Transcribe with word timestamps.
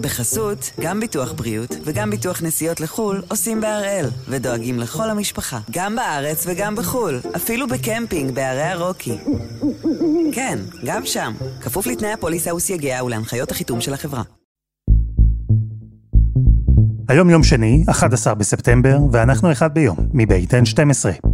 בחסות, 0.00 0.70
גם 0.80 1.00
ביטוח 1.00 1.32
בריאות 1.32 1.76
וגם 1.84 2.10
ביטוח 2.10 2.42
נסיעות 2.42 2.80
לחו"ל 2.80 3.22
עושים 3.28 3.60
בהראל, 3.60 4.06
ודואגים 4.28 4.78
לכל 4.78 5.10
המשפחה, 5.10 5.58
גם 5.70 5.96
בארץ 5.96 6.44
וגם 6.46 6.76
בחו"ל, 6.76 7.20
אפילו 7.36 7.66
בקמפינג 7.68 8.34
בערי 8.34 8.62
הרוקי. 8.62 9.18
כן, 10.32 10.58
גם 10.84 11.06
שם, 11.06 11.32
כפוף 11.60 11.86
לתנאי 11.86 12.12
הפוליסה 12.12 12.54
וסייגיה 12.54 13.04
ולהנחיות 13.04 13.50
החיתום 13.50 13.80
של 13.80 13.94
החברה. 13.94 14.22
היום 17.08 17.30
יום 17.30 17.42
שני, 17.42 17.84
11 17.90 18.34
בספטמבר, 18.34 18.98
ואנחנו 19.12 19.52
אחד 19.52 19.74
ביום, 19.74 19.96
מבית 20.12 20.54
N12. 20.54 21.29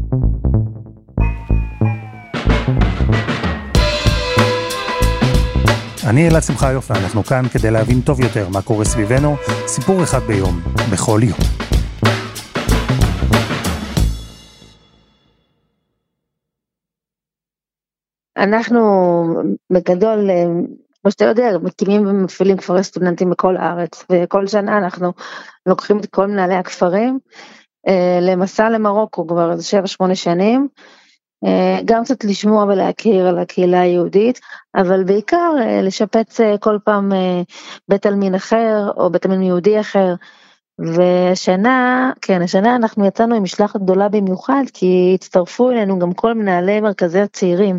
אני 6.11 6.29
אלעד 6.29 6.43
שמחיוף, 6.43 6.91
ואנחנו 6.91 7.25
כאן 7.25 7.43
כדי 7.53 7.71
להבין 7.71 8.01
טוב 8.01 8.21
יותר 8.21 8.49
מה 8.49 8.63
קורה 8.63 8.85
סביבנו, 8.85 9.37
סיפור 9.67 10.03
אחד 10.03 10.19
ביום, 10.19 10.61
בכל 10.93 11.21
יום. 11.23 11.39
אנחנו 18.37 18.81
בגדול, 19.73 20.31
כמו 21.03 21.11
שאתה 21.11 21.25
יודע, 21.25 21.59
מקימים 21.63 22.07
ומפעילים 22.07 22.57
כפרי 22.57 22.85
סטודנטים 22.85 23.31
בכל 23.31 23.57
הארץ, 23.57 24.05
וכל 24.13 24.47
שנה 24.47 24.79
אנחנו 24.79 25.13
לוקחים 25.67 25.99
את 25.99 26.07
כל 26.07 26.27
מנהלי 26.27 26.55
הכפרים 26.55 27.19
אה, 27.89 28.19
למסע 28.23 28.71
למרוקו 28.71 29.27
כבר 29.27 29.53
איזה 29.53 29.79
7-8 30.03 30.15
שנים. 30.15 30.69
אה, 31.45 31.79
גם 31.85 32.05
קצת 32.05 32.25
לשמוע 32.25 32.65
ולהכיר 32.65 33.27
על 33.27 33.39
הקהילה 33.39 33.81
היהודית, 33.81 34.41
אבל 34.75 35.05
בעיקר 35.05 35.53
אה, 35.61 35.83
לשפץ 35.83 36.41
אה, 36.41 36.59
כל 36.59 36.79
פעם 36.85 37.13
בית 37.89 38.07
עלמין 38.07 38.35
אחר 38.35 38.91
או 38.97 39.11
בית 39.11 39.27
עלמין 39.27 39.43
יהודי 39.43 39.81
אחר. 39.81 40.15
והשנה, 40.79 42.13
כן, 42.23 42.43
השנה 42.43 42.77
אנחנו 42.77 43.07
יצאנו 43.07 43.35
עם 43.35 43.43
משלחת 43.43 43.81
גדולה 43.81 44.09
במיוחד, 44.09 44.63
כי 44.75 45.13
הצטרפו 45.15 45.71
אלינו 45.71 45.99
גם 45.99 46.13
כל 46.13 46.35
מנהלי 46.35 46.81
מרכזי 46.81 47.21
הצעירים 47.21 47.79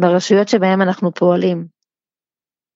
ברשויות 0.00 0.48
שבהם 0.48 0.82
אנחנו 0.82 1.14
פועלים. 1.14 1.66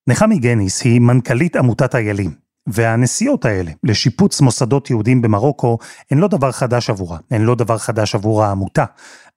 נחמי 0.08 0.38
גניס 0.38 0.82
היא 0.82 1.00
מנכ"לית 1.00 1.56
עמותת 1.56 1.94
איילים, 1.94 2.30
והנסיעות 2.66 3.44
האלה 3.44 3.70
לשיפוץ 3.84 4.40
מוסדות 4.40 4.90
יהודים 4.90 5.22
במרוקו 5.22 5.78
הן 6.10 6.18
לא 6.18 6.28
דבר 6.28 6.52
חדש 6.52 6.90
עבורה, 6.90 7.18
הן 7.30 7.42
לא 7.42 7.54
דבר 7.54 7.78
חדש 7.78 8.14
עבור 8.14 8.44
העמותה. 8.44 8.84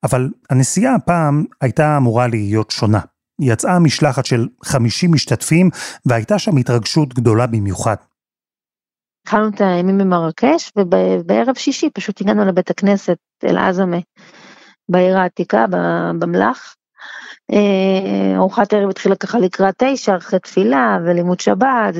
אבל 0.04 0.30
הנסיעה 0.50 0.96
הפעם 0.96 1.46
הייתה 1.62 1.98
אמורה 1.98 2.28
להיות 2.28 2.72
שונה. 2.72 3.00
יצאה 3.42 3.80
משלחת 3.80 4.26
של 4.26 4.48
50 4.64 5.12
משתתפים 5.12 5.70
והייתה 6.06 6.40
שם 6.40 6.58
התרגשות 6.58 7.14
גדולה 7.14 7.48
במיוחד. 7.48 7.96
התחלנו 9.24 9.50
את 9.50 9.62
הימים 9.62 9.98
במרקש 9.98 10.72
ובערב 10.78 11.56
שישי 11.56 11.90
פשוט 11.90 12.22
הגענו 12.22 12.46
לבית 12.46 12.70
הכנסת 12.70 13.18
אל-עזמה 13.44 13.98
בעיר 14.90 15.18
העתיקה 15.18 15.66
במלאך. 16.20 16.76
אה, 17.52 18.38
ארוחת 18.38 18.74
ערב 18.74 18.90
התחילה 18.90 19.16
ככה 19.16 19.40
לקראת 19.40 19.76
תשע 19.78 20.18
אחרי 20.18 20.40
תפילה 20.40 20.98
ולימוד 21.06 21.40
שבת 21.40 21.94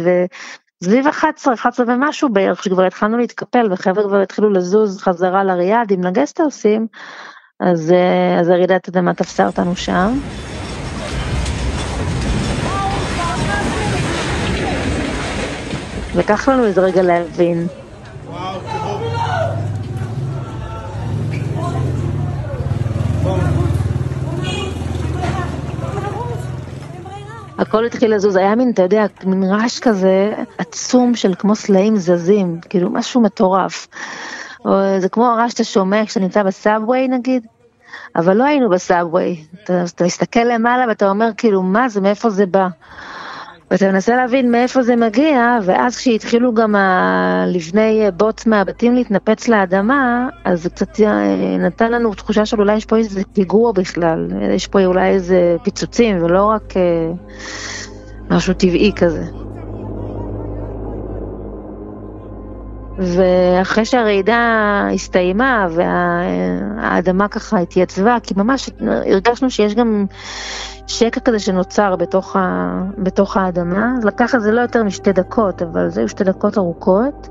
וסביב 0.84 1.08
11, 1.08 1.54
11 1.54 1.86
ומשהו 1.90 2.30
בערך 2.30 2.64
שכבר 2.64 2.84
התחלנו 2.84 3.18
להתקפל 3.18 3.68
וחבר'ה 3.72 4.04
כבר 4.04 4.22
התחילו 4.22 4.50
לזוז 4.50 5.02
חזרה 5.02 5.44
לריאד 5.44 5.92
עם 5.92 6.04
לגסטהאוסים 6.04 6.88
אז, 7.60 7.92
אה, 7.92 8.40
אז 8.40 8.50
הרעידת 8.50 8.90
אדמה 8.90 9.14
תפסה 9.14 9.46
אותנו 9.46 9.76
שם. 9.76 10.20
לקח 16.16 16.50
לנו 16.50 16.66
איזה 16.66 16.82
רגע 16.82 17.02
להבין. 17.02 17.68
הכל 27.64 27.86
התחיל 27.86 28.16
לזוז, 28.16 28.36
היה 28.36 28.56
מין, 28.56 28.72
אתה 28.72 28.82
יודע, 28.82 29.06
מין 29.26 29.44
רעש 29.44 29.80
כזה 29.80 30.34
עצום 30.58 31.16
של 31.16 31.34
כמו 31.40 31.56
סלעים 31.56 31.96
זזים, 31.96 32.60
כאילו 32.70 32.90
משהו 32.90 33.22
מטורף. 33.22 33.88
או 34.66 35.00
זה 35.00 35.10
כמו 35.10 35.26
הרעש 35.26 35.52
שאתה 35.52 35.64
שומע 35.64 36.06
כשאתה 36.06 36.20
נמצא 36.20 36.44
בסאבווי 36.44 37.08
נגיד, 37.08 37.46
אבל 38.16 38.38
לא 38.38 38.44
היינו 38.44 38.70
בסאבווי, 38.70 39.44
אתה, 39.64 39.84
אתה 39.96 40.04
מסתכל 40.04 40.40
למעלה 40.40 40.86
ואתה 40.88 41.10
אומר 41.10 41.30
כאילו 41.38 41.64
מה 41.64 41.90
זה, 41.90 42.02
מאיפה 42.02 42.30
זה 42.30 42.46
בא. 42.46 42.68
ואתה 43.74 43.92
מנסה 43.92 44.16
להבין 44.16 44.52
מאיפה 44.52 44.84
זה 44.84 44.96
מגיע, 44.96 45.58
ואז 45.64 45.98
כשהתחילו 45.98 46.54
גם 46.54 46.76
הלבני 46.76 48.04
בוץ 48.18 48.46
מהבתים 48.46 48.96
להתנפץ 48.96 49.48
לאדמה, 49.48 50.30
אז 50.46 50.64
זה 50.64 50.70
קצת 50.70 51.00
אה, 51.00 51.58
נתן 51.58 51.92
לנו 51.92 52.14
תחושה 52.14 52.46
של 52.46 52.60
אולי 52.60 52.76
יש 52.76 52.86
פה 52.86 52.98
איזה 52.98 53.22
פיגוע 53.34 53.72
בכלל, 53.72 54.28
יש 54.56 54.68
פה 54.68 54.86
אולי 54.86 55.10
איזה 55.10 55.56
פיצוצים, 55.64 56.24
ולא 56.24 56.46
רק 56.46 56.78
אה, 56.78 57.12
משהו 58.30 58.54
טבעי 58.54 58.92
כזה. 58.96 59.24
ואחרי 63.04 63.86
שהרעידה 63.86 64.88
הסתיימה 64.94 65.68
והאדמה 65.72 67.28
ככה 67.28 67.60
התייצבה, 67.60 68.18
כי 68.24 68.34
ממש 68.38 68.70
הרגשנו 69.12 69.50
שיש 69.50 69.76
גם 69.76 70.06
שקע 70.88 71.20
כזה 71.20 71.40
שנוצר 71.40 71.96
בתוך, 71.96 72.36
ה, 72.36 72.70
בתוך 72.98 73.38
האדמה, 73.38 73.94
לקח 74.04 74.38
זה 74.38 74.52
לא 74.52 74.62
יותר 74.62 74.84
משתי 74.84 75.14
דקות, 75.14 75.62
אבל 75.62 75.90
זה 75.90 76.02
היו 76.02 76.10
שתי 76.10 76.24
דקות 76.24 76.58
ארוכות, 76.58 77.30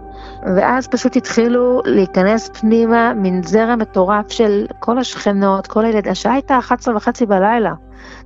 ואז 0.57 0.89
פשוט 0.89 1.17
התחילו 1.17 1.81
להיכנס 1.85 2.51
פנימה 2.61 3.15
מין 3.15 3.43
זרם 3.43 3.79
מטורף 3.79 4.31
של 4.31 4.67
כל 4.79 4.99
השכנות, 4.99 5.67
כל 5.67 5.85
הילד, 5.85 6.09
השעה 6.09 6.33
הייתה 6.33 6.59
11 6.59 6.97
וחצי 6.97 7.27
בלילה, 7.27 7.75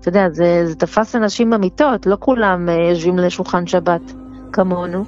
אתה 0.00 0.08
יודע, 0.08 0.28
זה, 0.30 0.62
זה 0.66 0.74
תפס 0.74 1.16
אנשים 1.16 1.50
במיטות, 1.50 2.06
לא 2.06 2.16
כולם 2.20 2.68
אה, 2.68 2.74
יושבים 2.74 3.18
לשולחן 3.18 3.66
שבת 3.66 4.12
כמונו. 4.52 5.04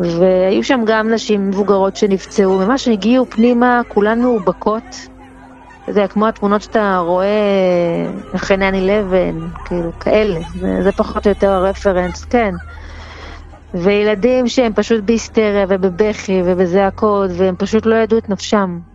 והיו 0.00 0.64
שם 0.64 0.80
גם 0.86 1.10
נשים 1.10 1.48
מבוגרות 1.48 1.96
שנפצעו, 1.96 2.58
ממש 2.58 2.88
הגיעו 2.88 3.26
פנימה, 3.30 3.80
כולן 3.88 4.20
מאובקות. 4.20 4.96
יודע, 5.90 6.08
כמו 6.08 6.26
התמונות 6.28 6.62
שאתה 6.62 6.98
רואה 6.98 7.26
אחרי 8.34 8.56
9-11, 8.56 8.60
כאילו, 9.64 9.98
כאלה. 10.00 10.40
זה, 10.54 10.68
זה 10.82 10.92
פחות 10.92 11.26
או 11.26 11.30
יותר 11.30 11.50
הרפרנס, 11.50 12.24
כן. 12.24 12.54
וילדים 13.74 14.48
שהם 14.48 14.72
פשוט 14.74 15.04
בהיסטריה 15.04 15.66
ובבכי 15.68 16.42
ובזעקות, 16.44 17.30
והם 17.38 17.56
פשוט 17.58 17.86
לא 17.86 17.94
ידעו 17.94 18.18
את 18.18 18.28
נפשם. 18.28 18.89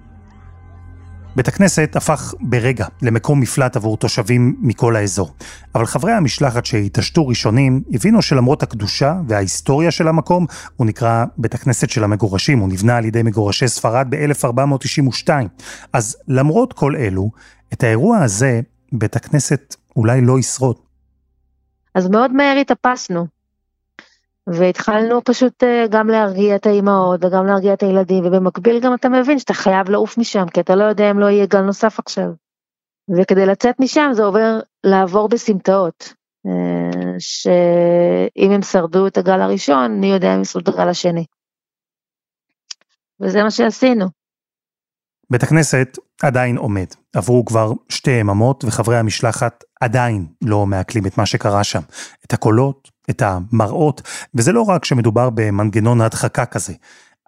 בית 1.36 1.48
הכנסת 1.48 1.96
הפך 1.96 2.34
ברגע 2.42 2.88
למקום 3.02 3.40
מפלט 3.40 3.76
עבור 3.76 3.98
תושבים 3.98 4.56
מכל 4.60 4.96
האזור. 4.96 5.34
אבל 5.76 5.86
חברי 5.86 6.12
המשלחת 6.12 6.66
שהתעשתו 6.66 7.28
ראשונים 7.28 7.84
הבינו 7.92 8.22
שלמרות 8.22 8.64
הקדושה 8.64 9.16
וההיסטוריה 9.28 9.92
של 9.92 10.08
המקום, 10.08 10.46
הוא 10.76 10.88
נקרא 10.88 11.26
בית 11.38 11.56
הכנסת 11.56 11.90
של 11.90 12.04
המגורשים, 12.04 12.60
הוא 12.60 12.70
נבנה 12.70 12.98
על 12.98 13.06
ידי 13.06 13.24
מגורשי 13.24 13.68
ספרד 13.68 14.08
ב-1492. 14.10 15.30
אז 15.94 16.18
למרות 16.28 16.74
כל 16.74 16.96
אלו, 16.96 17.32
את 17.74 17.84
האירוע 17.84 18.18
הזה 18.18 18.62
בית 18.92 19.16
הכנסת 19.16 19.76
אולי 19.96 20.22
לא 20.22 20.40
ישרוד. 20.40 20.76
אז 21.96 22.08
מאוד 22.08 22.34
מהר 22.34 22.58
התאפסנו. 22.62 23.35
והתחלנו 24.48 25.24
פשוט 25.24 25.64
אה, 25.64 25.86
גם 25.90 26.08
להרגיע 26.08 26.56
את 26.56 26.66
האימהות 26.66 27.24
וגם 27.24 27.46
להרגיע 27.46 27.74
את 27.74 27.84
הילדים 27.84 28.26
ובמקביל 28.26 28.80
גם 28.80 28.94
אתה 28.94 29.10
מבין 29.10 29.40
שאתה 29.40 29.54
חייב 29.54 29.90
לעוף 29.90 30.18
משם 30.18 30.46
כי 30.54 30.60
אתה 30.60 30.76
לא 30.76 30.84
יודע 30.84 31.12
אם 31.12 31.20
לא 31.20 31.26
יהיה 31.26 31.46
גל 31.46 31.62
נוסף 31.62 32.00
עכשיו. 32.00 32.28
וכדי 33.18 33.46
לצאת 33.46 33.80
משם 33.80 34.10
זה 34.14 34.24
עובר 34.24 34.60
לעבור 34.84 35.30
בסמטאות. 35.30 36.14
אה, 36.48 37.20
שאם 37.20 38.52
הם 38.52 38.62
שרדו 38.62 39.08
את 39.08 39.18
הגל 39.18 39.42
הראשון 39.42 40.00
מי 40.00 40.08
יודע 40.08 40.36
אם 40.36 40.42
ישרדו 40.42 40.72
את 40.72 40.76
הגל 40.76 40.90
השני. 40.90 41.26
וזה 43.22 43.44
מה 43.44 43.52
שעשינו. 43.52 44.06
בית 45.30 45.44
הכנסת 45.44 45.98
עדיין 46.22 46.58
עומד. 46.58 46.86
עברו 47.16 47.46
כבר 47.46 47.72
שתי 47.90 48.12
יממות 48.12 48.64
וחברי 48.64 48.98
המשלחת 48.98 49.64
עדיין 49.82 50.26
לא 50.42 50.66
מעכלים 50.66 51.06
את 51.06 51.18
מה 51.18 51.26
שקרה 51.26 51.64
שם. 51.64 51.82
את 52.26 52.34
הקולות, 52.34 52.92
את 53.10 53.22
המראות, 53.22 54.02
וזה 54.36 54.52
לא 54.52 54.62
רק 54.62 54.86
שמדובר 54.86 55.30
במנגנון 55.30 56.02
הדחקה 56.02 56.46
כזה. 56.46 56.74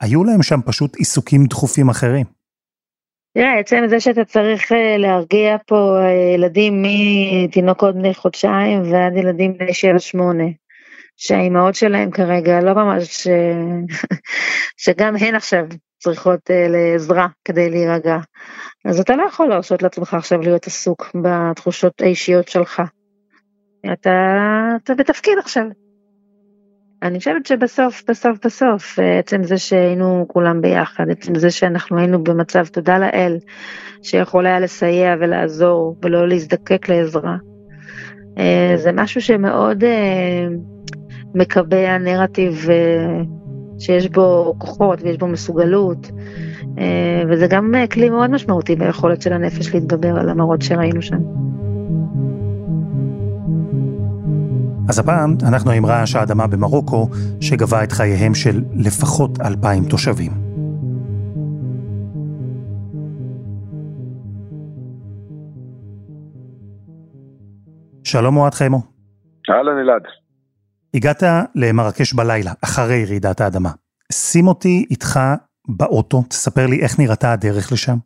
היו 0.01 0.23
להם 0.23 0.43
שם 0.43 0.59
פשוט 0.65 0.95
עיסוקים 0.95 1.45
דחופים 1.45 1.89
אחרים. 1.89 2.25
תראה, 3.33 3.59
עצם 3.59 3.83
זה 3.87 3.99
שאתה 3.99 4.25
צריך 4.25 4.71
אה, 4.71 4.97
להרגיע 4.97 5.57
פה 5.65 5.97
אה, 6.01 6.33
ילדים 6.35 6.83
מתינוקות 6.83 7.95
בני 7.95 8.13
חודשיים 8.13 8.91
ועד 8.91 9.17
ילדים 9.17 9.57
בני 9.57 9.73
שבע 9.73 9.99
שמונה, 9.99 10.43
שהאימהות 11.17 11.75
שלהם 11.75 12.11
כרגע 12.11 12.59
לא 12.61 12.73
ממש, 12.73 13.27
אה, 13.27 13.63
שגם 14.83 15.15
הן 15.15 15.35
עכשיו 15.35 15.65
צריכות 15.97 16.39
לעזרה 16.69 17.27
כדי 17.45 17.69
להירגע. 17.69 18.17
אז 18.85 18.99
אתה 18.99 19.15
לא 19.15 19.23
יכול 19.23 19.47
להרשות 19.47 19.83
לעצמך 19.83 20.13
עכשיו 20.13 20.41
להיות 20.41 20.67
עסוק 20.67 21.15
בתחושות 21.23 22.01
האישיות 22.01 22.47
שלך. 22.47 22.81
אתה, 23.93 24.11
אתה 24.83 24.95
בתפקיד 24.95 25.37
עכשיו. 25.37 25.63
אני 27.03 27.19
חושבת 27.19 27.45
שבסוף, 27.45 28.03
בסוף, 28.09 28.45
בסוף, 28.45 28.99
עצם 29.19 29.43
זה 29.43 29.57
שהיינו 29.57 30.25
כולם 30.27 30.61
ביחד, 30.61 31.03
עצם 31.09 31.35
זה 31.35 31.51
שאנחנו 31.51 31.97
היינו 31.97 32.23
במצב, 32.23 32.65
תודה 32.65 32.97
לאל, 32.97 33.37
שיכול 34.01 34.45
היה 34.45 34.59
לסייע 34.59 35.15
ולעזור 35.19 35.95
ולא 36.03 36.27
להזדקק 36.27 36.89
לעזרה. 36.89 37.37
אה, 38.37 38.73
זה 38.75 38.91
משהו 38.91 39.21
שמאוד 39.21 39.83
אה, 39.83 40.47
מקבע 41.35 41.97
נרטיב 41.97 42.69
אה, 42.69 43.21
שיש 43.79 44.09
בו 44.09 44.55
כוחות 44.57 45.01
ויש 45.01 45.17
בו 45.17 45.27
מסוגלות, 45.27 46.11
וזה 47.29 47.47
גם 47.49 47.73
כלי 47.91 48.09
מאוד 48.09 48.31
משמעותי 48.31 48.75
ביכולת 48.75 49.21
של 49.21 49.33
הנפש 49.33 49.73
להתגבר 49.73 50.19
על 50.19 50.29
המראות 50.29 50.61
שראינו 50.61 51.01
שם. 51.01 51.17
אז 54.89 54.99
הפעם 54.99 55.35
אנחנו 55.47 55.71
עם 55.71 55.85
רעש 55.85 56.15
האדמה 56.15 56.47
במרוקו, 56.47 57.07
שגבה 57.41 57.83
את 57.83 57.91
חייהם 57.91 58.35
של 58.35 58.63
לפחות 58.73 59.41
אלפיים 59.41 59.83
תושבים. 59.83 60.31
שלום 68.03 68.37
אוהד 68.37 68.53
חיימו. 68.53 68.81
אהלן 69.49 69.77
אלעד. 69.79 70.01
הגעת 70.97 71.23
למרקש 71.55 72.09
בלילה, 72.13 72.51
אחרי 72.65 72.99
רעידת 73.09 73.39
האדמה. 73.41 73.73
שים 74.11 74.47
אותי 74.47 74.85
איתך 74.91 75.13
באוטו, 75.77 76.17
תספר 76.29 76.65
לי 76.71 76.77
איך 76.83 76.93
נראתה 76.99 77.29
הדרך 77.33 77.65
לשם. 77.73 77.97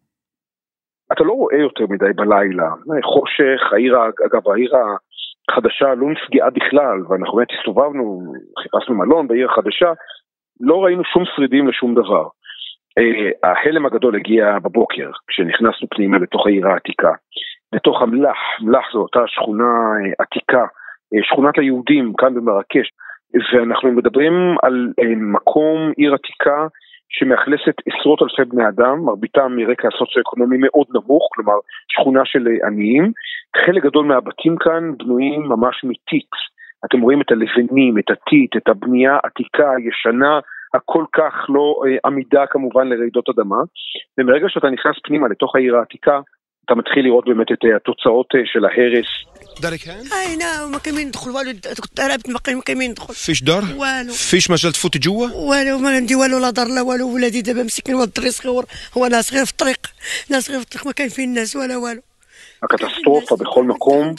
אתה 1.12 1.24
לא 1.24 1.34
רואה 1.34 1.58
יותר 1.58 1.86
מדי 1.90 2.14
בלילה, 2.16 2.70
חושך, 3.14 3.60
העיר, 3.74 3.94
אגב, 4.28 4.44
העיר 4.52 4.72
החדשה 5.50 5.96
לא 5.96 6.08
נפגעה 6.14 6.50
בכלל, 6.50 6.98
ואנחנו 7.08 7.36
באמת 7.36 7.52
הסתובבנו, 7.60 8.34
חיפשנו 8.62 8.96
מלון 8.96 9.28
בעיר 9.28 9.52
החדשה, 9.52 9.92
לא 10.60 10.84
ראינו 10.84 11.04
שום 11.04 11.24
שרידים 11.36 11.68
לשום 11.68 11.96
דבר. 11.96 12.26
Uh, 13.00 13.48
ההלם 13.48 13.86
הגדול 13.86 14.16
הגיע 14.16 14.60
בבוקר, 14.60 15.10
כשנכנסנו 15.28 15.88
פנימה 15.90 16.18
לתוך 16.18 16.48
העיר 16.48 16.68
העתיקה. 16.68 17.14
לתוך 17.74 18.02
המלח, 18.02 18.38
מלח 18.62 18.86
זו 18.94 19.00
אותה 19.00 19.20
שכונה 19.28 19.64
uh, 19.64 20.16
עתיקה, 20.20 20.66
שכונת 21.24 21.58
היהודים 21.58 22.14
כאן 22.18 22.34
במרקש, 22.34 22.92
ואנחנו 23.54 23.92
מדברים 23.92 24.34
על 24.64 24.88
uh, 25.02 25.06
מקום, 25.18 25.92
עיר 25.98 26.14
עתיקה, 26.14 26.68
שמאכלסת 27.10 27.76
עשרות 27.86 28.20
אלפי 28.22 28.52
בני 28.52 28.68
אדם, 28.68 29.00
מרביתם 29.06 29.52
מרקע 29.56 29.88
סוציו-אקונומי 30.00 30.58
מאוד 30.60 30.88
נמוך, 30.96 31.30
כלומר 31.34 31.58
שכונה 31.88 32.22
של 32.26 32.48
עניים. 32.68 33.12
חלק 33.66 33.84
גדול 33.84 34.06
מהבתים 34.06 34.56
כאן 34.58 34.92
בנויים 34.98 35.42
ממש 35.42 35.84
מטיט. 35.84 36.30
אתם 36.86 37.02
רואים 37.02 37.22
את 37.22 37.32
הלבנים, 37.32 37.98
את 38.00 38.10
הטיט, 38.10 38.58
את 38.58 38.68
הבנייה 38.68 39.18
העתיקה, 39.24 39.72
הישנה, 39.78 40.40
הכל 40.74 41.06
כך 41.14 41.34
לא 41.50 41.82
אה, 41.86 41.98
עמידה 42.06 42.46
כמובן 42.48 42.88
לרעידות 42.88 43.30
אדמה. 43.30 43.62
ומרגע 44.18 44.50
שאתה 44.50 44.70
נכנס 44.70 44.96
פנימה 45.04 45.28
לתוך 45.28 45.56
העיר 45.56 45.76
העתיקה, 45.76 46.20
אתה 46.65 46.75
מתחיל 46.75 47.05
לראות 47.05 47.25
באמת 47.25 47.53
את 47.53 47.59
התוצאות 47.77 48.27
של 48.45 48.65
ההרס. 48.65 49.07
دارك 49.63 49.89
هان؟ 49.89 50.07
اي 50.13 50.37
نعم 50.37 50.71
ما 50.73 50.79
كاين 50.79 51.09
ندخل 51.09 51.31
والو 51.31 51.53
تهربت 51.97 52.29
ما 52.29 52.61
كاين 52.65 52.91
ندخل 52.91 53.15
فيش 53.15 53.43
دار؟ 53.43 53.63
والو 53.77 54.13
فيش 54.13 54.51
مجال 54.51 54.73
تفوت 54.73 54.97
جوا؟ 54.97 55.29
والو 55.35 55.79
ما 55.79 55.91
عندي 55.91 56.15
والو 56.15 56.39
لا 56.39 56.51
دار 56.51 56.69
لا 56.69 56.83
والو 56.83 57.15
ولادي 57.15 57.43
دابا 57.43 57.63
مسكين 57.63 57.95
والد 57.95 58.09
الدري 58.09 58.31
صغير 58.31 58.65
هو 58.97 59.07
ناس 59.07 59.33
غير 59.33 59.45
في 59.45 59.53
الطريق 59.53 59.81
ناس 60.31 60.51
غير 60.51 60.59
في 60.59 60.65
الطريق 60.65 60.87
ما 60.87 60.93
كاين 60.93 61.09
فين 61.09 61.29
الناس 61.29 61.57
ولا 61.57 61.77
والو 61.77 62.03
הקטסטרופה 62.63 63.37
בכל 63.37 63.65
מקום, 63.65 64.15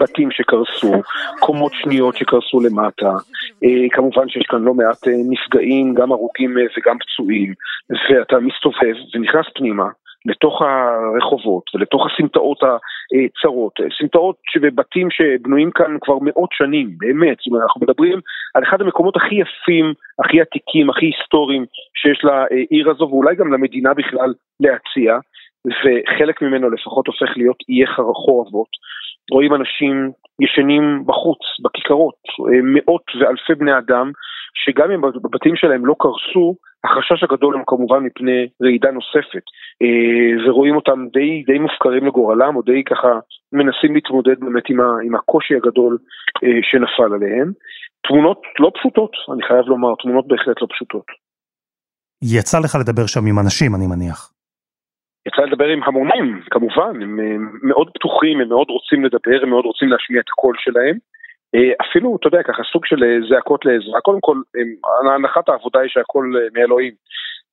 בתים 0.00 0.30
שקרסו, 0.30 0.92
קומות 1.40 1.72
שניות 1.82 2.16
שקרסו 2.16 2.60
למטה, 2.60 3.12
כמובן 3.90 4.28
שיש 4.28 4.46
כאן 4.48 4.62
לא 4.62 4.74
מעט 4.74 5.06
נפגעים, 5.06 5.94
גם 5.94 6.12
הרוגים 6.12 6.56
וגם 6.76 6.96
פצועים, 6.98 7.54
ואתה 7.90 8.36
מסתובב 8.40 8.94
ונכנס 9.14 9.46
פנימה, 9.54 9.84
לתוך 10.25 10.61
הרחובות 10.61 11.63
ולתוך 11.75 12.05
הסמטאות 12.05 12.57
הצרות, 12.63 13.73
סמטאות 13.99 14.35
שבבתים 14.49 15.11
שבנויים 15.11 15.71
כאן 15.71 15.97
כבר 16.01 16.17
מאות 16.21 16.49
שנים, 16.53 16.89
באמת, 16.97 17.37
זאת 17.37 17.47
אומרת, 17.47 17.63
אנחנו 17.63 17.81
מדברים 17.81 18.19
על 18.55 18.63
אחד 18.63 18.81
המקומות 18.81 19.15
הכי 19.15 19.35
יפים, 19.35 19.93
הכי 20.19 20.41
עתיקים, 20.41 20.89
הכי 20.89 21.05
היסטוריים 21.05 21.65
שיש 21.95 22.21
לעיר 22.23 22.89
הזו 22.89 23.07
ואולי 23.09 23.35
גם 23.35 23.53
למדינה 23.53 23.93
בכלל 23.93 24.33
להציע, 24.59 25.17
וחלק 25.67 26.41
ממנו 26.41 26.69
לפחות 26.69 27.07
הופך 27.07 27.37
להיות 27.37 27.57
איי 27.69 27.87
חורבות. 28.13 28.69
רואים 29.31 29.53
אנשים 29.55 30.11
ישנים 30.39 31.03
בחוץ, 31.05 31.39
בכיכרות, 31.63 32.21
מאות 32.63 33.03
ואלפי 33.19 33.55
בני 33.55 33.77
אדם, 33.77 34.11
שגם 34.63 34.91
אם 34.91 35.01
בבתים 35.01 35.55
שלהם 35.55 35.85
לא 35.85 35.95
קרסו, 35.99 36.55
החשש 36.83 37.23
הגדול 37.23 37.53
הוא 37.53 37.63
כמובן 37.67 37.99
מפני 38.03 38.47
רעידה 38.63 38.91
נוספת, 38.91 39.45
אה, 39.81 40.49
ורואים 40.49 40.75
אותם 40.75 40.99
די, 41.13 41.43
די 41.47 41.59
מופקרים 41.59 42.05
לגורלם, 42.05 42.55
או 42.55 42.61
די 42.61 42.83
ככה 42.83 43.11
מנסים 43.53 43.93
להתמודד 43.95 44.39
באמת 44.39 44.69
עם 45.05 45.15
הקושי 45.15 45.55
הגדול 45.55 45.97
אה, 46.43 46.59
שנפל 46.61 47.13
עליהם. 47.15 47.51
תמונות 48.07 48.41
לא 48.59 48.71
פשוטות, 48.75 49.11
אני 49.33 49.43
חייב 49.47 49.65
לומר, 49.67 49.93
תמונות 50.01 50.27
בהחלט 50.27 50.61
לא 50.61 50.67
פשוטות. 50.73 51.05
יצא 52.23 52.59
לך 52.59 52.75
לדבר 52.81 53.05
שם 53.05 53.25
עם 53.29 53.39
אנשים, 53.39 53.75
אני 53.75 53.87
מניח. 53.87 54.30
יצא 55.27 55.41
לדבר 55.41 55.67
עם 55.67 55.83
המונים, 55.83 56.41
כמובן, 56.51 57.01
הם 57.01 57.19
מאוד 57.63 57.89
פתוחים, 57.93 58.41
הם 58.41 58.49
מאוד 58.49 58.69
רוצים 58.69 59.05
לדבר, 59.05 59.39
הם 59.43 59.49
מאוד 59.49 59.65
רוצים 59.65 59.89
להשמיע 59.89 60.21
את 60.21 60.29
הקול 60.29 60.55
שלהם. 60.59 60.97
אה, 61.55 61.71
אפילו, 61.85 62.17
אתה 62.19 62.27
יודע, 62.27 62.43
ככה 62.43 62.63
סוג 62.71 62.85
של 62.85 63.03
אה, 63.03 63.17
זעקות 63.29 63.65
לעזרה. 63.65 64.01
קודם 64.01 64.19
כל, 64.21 64.37
הנחת 65.15 65.49
העבודה 65.49 65.79
היא 65.79 65.89
שהכל 65.89 66.33
אה, 66.37 66.47
מאלוהים. 66.53 66.93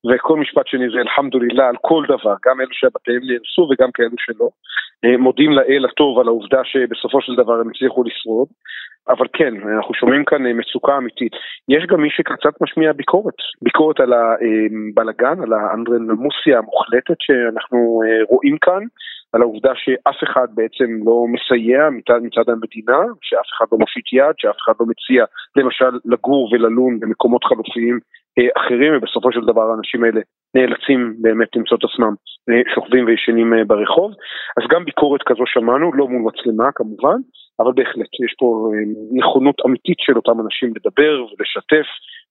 וכל 0.08 0.36
משפט 0.38 0.66
שני 0.66 0.90
זה 0.90 0.98
אלחמדולילה 1.00 1.68
על 1.68 1.76
כל 1.80 2.04
דבר, 2.08 2.34
גם 2.46 2.60
אלו 2.60 2.72
שבתיהם 2.72 3.20
נהרסו 3.28 3.68
וגם 3.70 3.90
כאלו 3.94 4.18
שלא. 4.18 4.48
מודים 5.18 5.52
לאל 5.52 5.84
הטוב 5.84 6.18
על 6.18 6.26
העובדה 6.26 6.60
שבסופו 6.64 7.20
של 7.22 7.34
דבר 7.34 7.52
הם 7.52 7.68
הצליחו 7.70 8.04
לשרוד. 8.04 8.48
אבל 9.08 9.26
כן, 9.32 9.54
אנחנו 9.76 9.94
שומעים 9.94 10.24
כאן 10.24 10.42
מצוקה 10.54 10.96
אמיתית. 10.96 11.32
יש 11.68 11.86
גם 11.86 12.00
מי 12.00 12.10
שקצת 12.10 12.60
משמיע 12.60 12.92
ביקורת, 12.92 13.34
ביקורת 13.62 14.00
על 14.00 14.12
הבלגן, 14.12 15.42
על 15.42 15.52
האנדרנמוסיה 15.52 16.58
המוחלטת 16.58 17.16
שאנחנו 17.20 18.00
רואים 18.28 18.58
כאן. 18.58 18.82
על 19.32 19.42
העובדה 19.42 19.72
שאף 19.74 20.18
אחד 20.22 20.48
בעצם 20.54 20.90
לא 21.06 21.26
מסייע 21.34 21.90
מצד, 21.90 22.20
מצד 22.22 22.50
המדינה, 22.52 23.00
שאף 23.22 23.48
אחד 23.56 23.66
לא 23.72 23.78
מושיט 23.78 24.12
יד, 24.12 24.34
שאף 24.38 24.56
אחד 24.64 24.72
לא 24.80 24.86
מציע 24.86 25.24
למשל 25.56 25.98
לגור 26.04 26.48
וללון 26.52 27.00
במקומות 27.00 27.44
חלופיים 27.44 27.94
אה, 27.94 28.27
אחרים, 28.58 28.90
ובסופו 28.96 29.32
של 29.32 29.40
דבר 29.50 29.66
האנשים 29.70 30.04
האלה 30.04 30.20
נאלצים 30.54 31.00
באמת 31.20 31.48
למצוא 31.56 31.76
את 31.76 31.84
עצמם 31.84 32.14
אה, 32.50 32.62
שוכבים 32.74 33.04
וישנים 33.06 33.54
אה, 33.54 33.64
ברחוב. 33.64 34.10
אז 34.58 34.64
גם 34.72 34.84
ביקורת 34.84 35.20
כזו 35.26 35.44
שמענו, 35.46 35.92
לא 35.92 36.08
מול 36.08 36.22
מצלמה 36.28 36.68
כמובן, 36.74 37.18
אבל 37.60 37.72
בהחלט 37.76 38.12
יש 38.24 38.34
פה 38.38 38.48
נכונות 39.18 39.56
אמיתית 39.66 39.98
של 40.00 40.16
אותם 40.16 40.36
אנשים 40.44 40.68
לדבר 40.76 41.14
ולשתף 41.22 41.88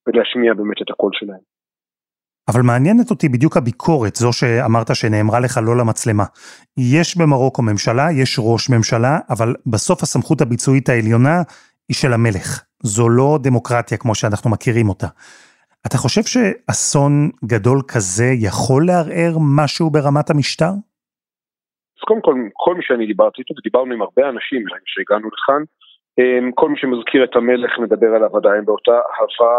ולהשמיע 0.08 0.54
באמת 0.54 0.82
את 0.82 0.90
הקול 0.90 1.12
שלהם. 1.14 1.44
אבל 2.50 2.62
מעניינת 2.62 3.12
אותי 3.12 3.30
בדיוק 3.30 3.58
הביקורת, 3.58 4.16
זו 4.16 4.34
שאמרת 4.34 4.96
שנאמרה 4.96 5.40
לך 5.40 5.60
לא 5.66 5.78
למצלמה. 5.78 6.24
יש 6.78 7.18
במרוקו 7.18 7.62
ממשלה, 7.62 8.08
יש 8.22 8.40
ראש 8.40 8.70
ממשלה, 8.70 9.20
אבל 9.30 9.56
בסוף 9.66 10.04
הסמכות 10.04 10.42
הביצועית 10.42 10.90
העליונה 10.90 11.42
היא 11.90 11.96
של 11.96 12.14
המלך. 12.14 12.64
זו 12.84 13.10
לא 13.10 13.40
דמוקרטיה 13.42 13.98
כמו 13.98 14.16
שאנחנו 14.16 14.50
מכירים 14.50 14.90
אותה. 14.90 15.08
אתה 15.88 15.98
חושב 15.98 16.22
שאסון 16.22 17.12
גדול 17.46 17.80
כזה 17.88 18.30
יכול 18.48 18.82
לערער 18.88 19.34
משהו 19.58 19.90
ברמת 19.90 20.30
המשטר? 20.30 20.74
אז 21.98 22.02
קודם 22.08 22.22
כל, 22.22 22.36
כל 22.54 22.76
מי 22.76 22.84
שאני 22.84 23.06
דיברתי 23.06 23.42
איתו, 23.42 23.54
ודיברנו 23.58 23.94
עם 23.94 24.02
הרבה 24.02 24.30
אנשים 24.30 24.62
שהגענו 24.86 25.28
לכאן, 25.34 25.62
כל 26.56 26.70
מי 26.70 26.78
שמזכיר 26.78 27.24
את 27.24 27.36
המלך 27.36 27.80
מדבר 27.80 28.08
עליו 28.16 28.38
עדיין 28.38 28.66
באותה 28.66 28.92
אהבה 28.92 29.56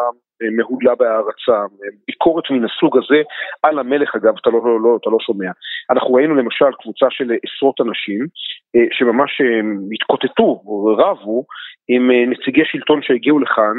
מהולה 0.57 0.95
בהערצה, 0.95 1.59
ביקורת 2.07 2.45
מן 2.51 2.65
הסוג 2.65 2.99
הזה 2.99 3.23
על 3.63 3.79
המלך 3.79 4.17
אגב, 4.17 4.35
אתה 4.41 4.51
לא, 4.51 4.61
לא, 4.65 4.81
לא, 4.81 4.99
אתה 5.01 5.11
לא 5.11 5.19
שומע. 5.21 5.51
אנחנו 5.91 6.15
ראינו 6.15 6.35
למשל 6.35 6.73
קבוצה 6.83 7.07
של 7.11 7.33
עשרות 7.47 7.81
אנשים 7.81 8.27
אה, 8.77 8.87
שממש 8.91 9.41
התקוטטו 9.95 10.63
רבו 10.99 11.45
עם 11.89 12.11
אה, 12.11 12.27
נציגי 12.27 12.65
שלטון 12.65 13.03
שהגיעו 13.03 13.39
לכאן 13.39 13.77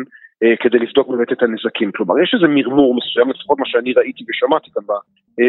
כדי 0.59 0.79
לבדוק 0.79 1.07
באמת 1.07 1.31
את 1.31 1.43
הנזקים. 1.43 1.91
כלומר, 1.91 2.19
יש 2.19 2.31
איזה 2.33 2.47
מרמור 2.47 2.95
מסוים, 2.95 3.29
לפחות 3.29 3.59
מה 3.59 3.65
שאני 3.65 3.93
ראיתי 3.93 4.23
ושמעתי 4.29 4.69
כאן 4.73 4.83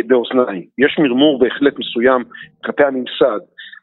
באוזניי. 0.06 0.64
יש 0.78 0.98
מרמור 0.98 1.38
בהחלט 1.38 1.74
מסוים 1.78 2.24
כלפי 2.64 2.84
הממסד. 2.84 3.40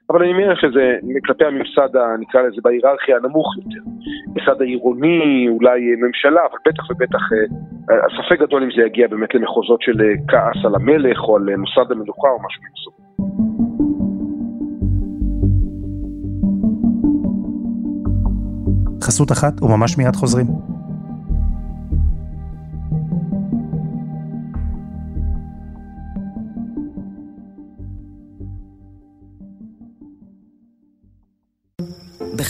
אבל 0.10 0.24
אני 0.24 0.34
מניח 0.34 0.60
שזה 0.62 0.98
כלפי 1.26 1.46
הממסד, 1.46 1.90
נקרא 2.20 2.42
לזה, 2.42 2.62
בהיררכיה 2.64 3.16
הנמוך 3.16 3.58
יותר. 3.58 3.90
ממסד 4.28 4.62
העירוני, 4.62 5.48
אולי 5.50 5.80
ממשלה, 5.98 6.42
אבל 6.50 6.58
בטח 6.68 6.92
ובטח, 6.92 7.24
אה, 7.34 7.96
הספק 8.06 8.40
גדול 8.40 8.64
אם 8.64 8.70
זה 8.76 8.82
יגיע 8.86 9.08
באמת 9.08 9.36
למחוזות 9.36 9.82
של 9.82 10.02
אה, 10.02 10.14
כעס 10.28 10.66
על 10.66 10.76
המלך 10.76 11.20
או 11.28 11.36
על 11.36 11.50
אה, 11.50 11.58
מוסד 11.58 11.92
המלוכה 11.92 12.28
או 12.30 12.40
משהו 12.46 12.62
מסוג. 12.74 12.94
חסות 19.04 19.32
אחת 19.32 19.64
וממש 19.64 19.98
מיד 19.98 20.16
חוזרים. 20.16 20.77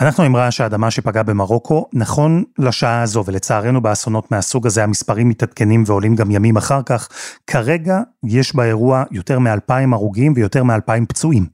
אנחנו 0.00 0.24
עם 0.24 0.36
רעש 0.36 0.60
האדמה 0.60 0.90
שפגע 0.90 1.22
במרוקו, 1.22 1.86
נכון 1.92 2.44
לשעה 2.58 3.02
הזו, 3.02 3.24
ולצערנו 3.26 3.80
באסונות 3.80 4.30
מהסוג 4.30 4.66
הזה 4.66 4.84
המספרים 4.84 5.28
מתעדכנים 5.28 5.84
ועולים 5.86 6.14
גם 6.14 6.30
ימים 6.30 6.56
אחר 6.56 6.82
כך, 6.82 7.08
כרגע 7.46 8.00
יש 8.24 8.56
באירוע 8.56 9.04
יותר 9.10 9.38
מאלפיים 9.38 9.92
הרוגים 9.92 10.32
ויותר 10.36 10.62
מאלפיים 10.62 11.06
פצועים. 11.06 11.46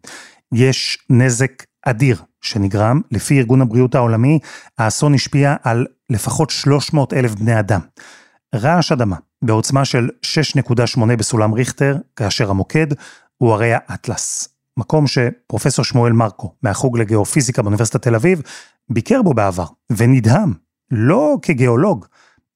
יש 0.52 0.98
נזק 1.10 1.64
אדיר 1.86 2.22
שנגרם, 2.40 3.00
לפי 3.10 3.38
ארגון 3.38 3.60
הבריאות 3.60 3.94
העולמי, 3.94 4.38
האסון 4.78 5.14
השפיע 5.14 5.54
על 5.62 5.86
לפחות 6.10 6.50
300 6.50 7.12
אלף 7.12 7.34
בני 7.34 7.58
אדם. 7.58 7.80
רעש 8.54 8.92
אדמה, 8.92 9.16
בעוצמה 9.42 9.84
של 9.84 10.08
6.8 10.56 11.00
בסולם 11.18 11.52
ריכטר, 11.52 11.96
כאשר 12.16 12.50
המוקד 12.50 12.86
הוא 13.38 13.52
הרי 13.52 13.72
האטלס. 13.74 14.49
מקום 14.76 15.06
שפרופסור 15.06 15.84
שמואל 15.84 16.12
מרקו, 16.12 16.54
מהחוג 16.62 16.98
לגיאופיזיקה 16.98 17.62
באוניברסיטת 17.62 18.02
תל 18.02 18.14
אביב, 18.14 18.42
ביקר 18.88 19.22
בו 19.22 19.34
בעבר, 19.34 19.66
ונדהם, 19.90 20.52
לא 20.90 21.38
כגיאולוג, 21.42 22.06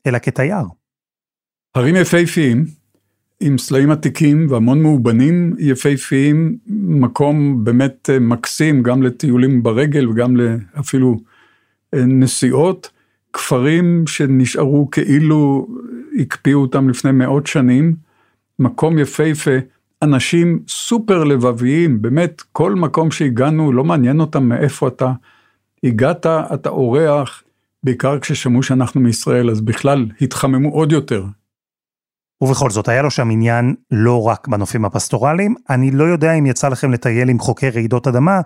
אלא 0.06 0.18
כתייר. 0.18 0.64
הרים 1.74 1.96
יפהפיים, 1.96 2.64
עם 3.40 3.58
סלעים 3.58 3.90
עתיקים 3.90 4.46
והמון 4.50 4.82
מאובנים 4.82 5.54
יפהפיים, 5.58 6.56
מקום 6.88 7.64
באמת 7.64 8.10
אה, 8.10 8.18
מקסים 8.18 8.82
גם 8.82 9.02
לטיולים 9.02 9.62
ברגל 9.62 10.08
וגם 10.08 10.36
אפילו 10.78 11.16
אה, 11.94 12.04
נסיעות. 12.06 12.90
כפרים 13.34 14.06
שנשארו 14.06 14.90
כאילו 14.90 15.68
הקפיאו 16.20 16.60
אותם 16.60 16.88
לפני 16.88 17.12
מאות 17.12 17.46
שנים, 17.46 17.94
מקום 18.58 18.98
יפהפה, 18.98 19.58
אנשים 20.04 20.62
סופר 20.68 21.24
לבביים, 21.24 22.02
באמת 22.02 22.42
כל 22.52 22.74
מקום 22.74 23.10
שהגענו 23.10 23.72
לא 23.72 23.84
מעניין 23.84 24.20
אותם 24.20 24.42
מאיפה 24.42 24.88
אתה. 24.88 25.12
הגעת, 25.84 26.26
אתה 26.26 26.68
אורח, 26.68 27.42
בעיקר 27.82 28.18
כששמעו 28.18 28.62
שאנחנו 28.62 29.00
מישראל, 29.00 29.50
אז 29.50 29.60
בכלל 29.60 30.06
התחממו 30.20 30.68
עוד 30.68 30.92
יותר. 30.92 31.24
ובכל 32.40 32.70
זאת, 32.70 32.88
היה 32.88 33.02
לו 33.02 33.10
שם 33.10 33.30
עניין 33.30 33.74
לא 33.90 34.22
רק 34.22 34.48
בנופים 34.48 34.84
הפסטורליים. 34.84 35.54
אני 35.70 35.90
לא 35.90 36.04
יודע 36.04 36.32
אם 36.32 36.46
יצא 36.46 36.68
לכם 36.68 36.92
לטייל 36.92 37.28
עם 37.28 37.38
חוקי 37.38 37.70
רעידות 37.70 38.06
אדמה, 38.06 38.40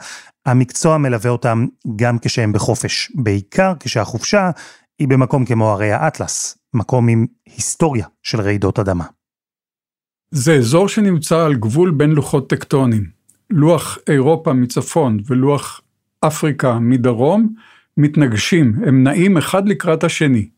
המקצוע 0.46 0.98
מלווה 0.98 1.30
אותם 1.30 1.66
גם 1.96 2.18
כשהם 2.18 2.52
בחופש, 2.52 3.12
בעיקר 3.14 3.72
כשהחופשה 3.80 4.50
היא 4.98 5.08
במקום 5.08 5.44
כמו 5.44 5.70
הרי 5.70 5.92
האטלס, 5.92 6.58
מקום 6.74 7.08
עם 7.08 7.26
היסטוריה 7.46 8.06
של 8.22 8.40
רעידות 8.40 8.78
אדמה. 8.78 9.04
זה 10.30 10.54
אזור 10.54 10.88
שנמצא 10.88 11.44
על 11.44 11.54
גבול 11.54 11.90
בין 11.90 12.10
לוחות 12.10 12.50
טקטונים. 12.50 13.04
לוח 13.50 13.98
אירופה 14.08 14.52
מצפון 14.52 15.18
ולוח 15.26 15.80
אפריקה 16.20 16.78
מדרום 16.78 17.54
מתנגשים, 17.96 18.74
הם 18.86 19.02
נעים 19.02 19.36
אחד 19.36 19.68
לקראת 19.68 20.04
השני. 20.04 20.48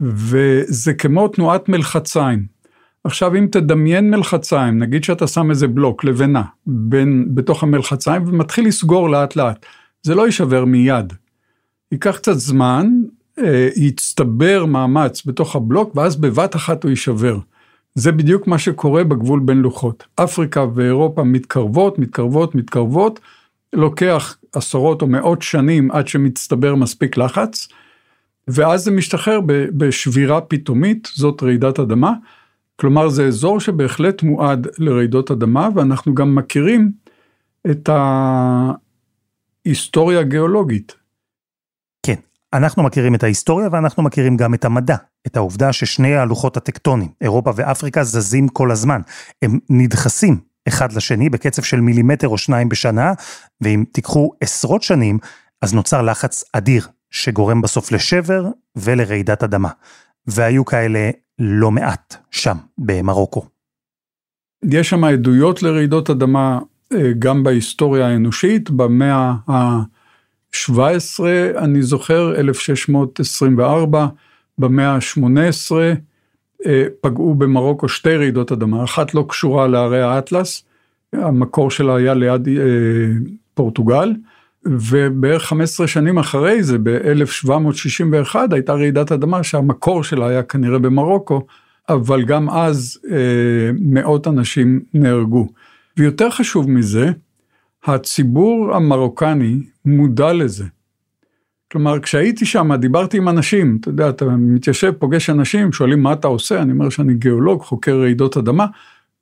וזה 0.00 0.94
כמו 0.94 1.28
תנועת 1.28 1.68
מלחציים. 1.68 2.46
עכשיו 3.04 3.34
אם 3.34 3.46
תדמיין 3.52 4.10
מלחציים, 4.10 4.78
נגיד 4.78 5.04
שאתה 5.04 5.26
שם 5.26 5.50
איזה 5.50 5.68
בלוק, 5.68 6.04
לבנה, 6.04 6.42
בין, 6.66 7.28
בתוך 7.34 7.62
המלחציים 7.62 8.22
ומתחיל 8.26 8.66
לסגור 8.66 9.10
לאט 9.10 9.36
לאט, 9.36 9.66
זה 10.02 10.14
לא 10.14 10.26
יישבר 10.26 10.64
מיד. 10.64 11.12
ייקח 11.92 12.16
קצת 12.16 12.32
זמן, 12.32 12.90
אה, 13.38 13.68
יצטבר 13.76 14.64
מאמץ 14.64 15.26
בתוך 15.26 15.56
הבלוק 15.56 15.96
ואז 15.96 16.16
בבת 16.16 16.56
אחת 16.56 16.82
הוא 16.82 16.90
יישבר. 16.90 17.38
זה 17.96 18.12
בדיוק 18.12 18.46
מה 18.46 18.58
שקורה 18.58 19.04
בגבול 19.04 19.40
בין 19.40 19.58
לוחות. 19.58 20.04
אפריקה 20.16 20.66
ואירופה 20.74 21.24
מתקרבות, 21.24 21.98
מתקרבות, 21.98 22.54
מתקרבות, 22.54 23.20
לוקח 23.72 24.36
עשרות 24.52 25.02
או 25.02 25.06
מאות 25.06 25.42
שנים 25.42 25.90
עד 25.90 26.08
שמצטבר 26.08 26.74
מספיק 26.74 27.16
לחץ, 27.16 27.68
ואז 28.48 28.84
זה 28.84 28.90
משתחרר 28.90 29.40
בשבירה 29.76 30.40
פתאומית, 30.40 31.08
זאת 31.14 31.42
רעידת 31.42 31.80
אדמה. 31.80 32.12
כלומר 32.76 33.08
זה 33.08 33.26
אזור 33.26 33.60
שבהחלט 33.60 34.22
מועד 34.22 34.66
לרעידות 34.78 35.30
אדמה, 35.30 35.68
ואנחנו 35.74 36.14
גם 36.14 36.34
מכירים 36.34 36.90
את 37.70 37.88
ההיסטוריה 39.64 40.20
הגיאולוגית. 40.20 40.96
אנחנו 42.52 42.82
מכירים 42.82 43.14
את 43.14 43.22
ההיסטוריה 43.22 43.68
ואנחנו 43.72 44.02
מכירים 44.02 44.36
גם 44.36 44.54
את 44.54 44.64
המדע. 44.64 44.96
את 45.26 45.36
העובדה 45.36 45.72
ששני 45.72 46.16
הלוחות 46.16 46.56
הטקטונים, 46.56 47.08
אירופה 47.20 47.52
ואפריקה, 47.56 48.04
זזים 48.04 48.48
כל 48.48 48.70
הזמן. 48.70 49.00
הם 49.42 49.58
נדחסים 49.70 50.38
אחד 50.68 50.92
לשני 50.92 51.30
בקצב 51.30 51.62
של 51.62 51.80
מילימטר 51.80 52.28
או 52.28 52.38
שניים 52.38 52.68
בשנה, 52.68 53.12
ואם 53.60 53.84
תיקחו 53.92 54.32
עשרות 54.40 54.82
שנים, 54.82 55.18
אז 55.62 55.74
נוצר 55.74 56.02
לחץ 56.02 56.44
אדיר, 56.52 56.88
שגורם 57.10 57.62
בסוף 57.62 57.92
לשבר 57.92 58.46
ולרעידת 58.76 59.42
אדמה. 59.42 59.68
והיו 60.26 60.64
כאלה 60.64 61.10
לא 61.38 61.70
מעט 61.70 62.16
שם, 62.30 62.56
במרוקו. 62.78 63.46
יש 64.64 64.90
שם 64.90 65.04
עדויות 65.04 65.62
לרעידות 65.62 66.10
אדמה 66.10 66.58
אה, 66.92 67.12
גם 67.18 67.42
בהיסטוריה 67.42 68.06
האנושית, 68.06 68.70
במאה 68.70 69.34
ה-17, 70.54 71.24
אני 71.58 71.82
זוכר, 71.82 72.34
1624, 72.40 74.06
במאה 74.58 74.94
ה-18 74.94 75.72
אה, 76.66 76.84
פגעו 77.00 77.34
במרוקו 77.34 77.88
שתי 77.88 78.16
רעידות 78.16 78.52
אדמה, 78.52 78.84
אחת 78.84 79.14
לא 79.14 79.24
קשורה 79.28 79.66
להרי 79.66 80.02
האטלס, 80.02 80.64
המקור 81.12 81.70
שלה 81.70 81.96
היה 81.96 82.14
ליד 82.14 82.48
אה, 82.48 82.54
פורטוגל, 83.54 84.12
ובערך 84.64 85.42
15 85.42 85.86
שנים 85.86 86.18
אחרי 86.18 86.62
זה, 86.62 86.78
ב-1761, 86.82 88.36
הייתה 88.50 88.72
רעידת 88.72 89.12
אדמה 89.12 89.42
שהמקור 89.42 90.04
שלה 90.04 90.28
היה 90.28 90.42
כנראה 90.42 90.78
במרוקו, 90.78 91.46
אבל 91.88 92.24
גם 92.24 92.50
אז 92.50 92.98
אה, 93.10 93.70
מאות 93.80 94.26
אנשים 94.26 94.80
נהרגו. 94.94 95.48
ויותר 95.96 96.30
חשוב 96.30 96.70
מזה, 96.70 97.12
הציבור 97.84 98.74
המרוקני 98.74 99.56
מודע 99.84 100.32
לזה. 100.32 100.64
כלומר, 101.72 102.00
כשהייתי 102.00 102.46
שם, 102.46 102.74
דיברתי 102.74 103.16
עם 103.16 103.28
אנשים, 103.28 103.78
אתה 103.80 103.88
יודע, 103.88 104.08
אתה 104.08 104.24
מתיישב, 104.24 104.92
פוגש 104.92 105.30
אנשים, 105.30 105.72
שואלים 105.72 106.02
מה 106.02 106.12
אתה 106.12 106.28
עושה, 106.28 106.62
אני 106.62 106.72
אומר 106.72 106.88
שאני 106.88 107.14
גיאולוג, 107.14 107.62
חוקר 107.62 108.00
רעידות 108.00 108.36
אדמה, 108.36 108.66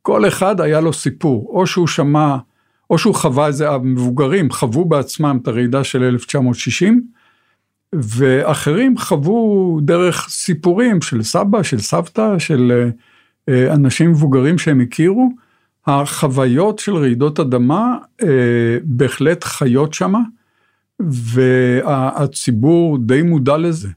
כל 0.02 0.28
אחד 0.28 0.60
היה 0.60 0.80
לו 0.80 0.92
סיפור, 0.92 1.46
או 1.48 1.66
שהוא 1.66 1.86
שמע, 1.86 2.36
או 2.90 2.98
שהוא 2.98 3.14
חווה 3.14 3.46
איזה, 3.46 3.70
המבוגרים 3.70 4.50
חוו 4.50 4.84
בעצמם 4.84 5.38
את 5.42 5.48
הרעידה 5.48 5.84
של 5.84 6.02
1960, 6.02 7.02
ואחרים 7.94 8.98
חוו 8.98 9.78
דרך 9.82 10.28
סיפורים 10.28 11.02
של 11.02 11.22
סבא, 11.22 11.62
של 11.62 11.78
סבתא, 11.78 12.38
של 12.38 12.90
אה, 13.48 13.74
אנשים 13.74 14.10
מבוגרים 14.10 14.58
שהם 14.58 14.80
הכירו, 14.80 15.28
החוויות 15.86 16.78
של 16.78 16.96
רעידות 16.96 17.40
אדמה 17.40 17.96
אה, 18.22 18.78
בהחלט 18.84 19.44
חיות 19.44 19.94
שמה. 19.94 20.20
והציבור 21.00 22.98
די 22.98 23.22
מודע 23.22 23.56
לזה. 23.56 23.88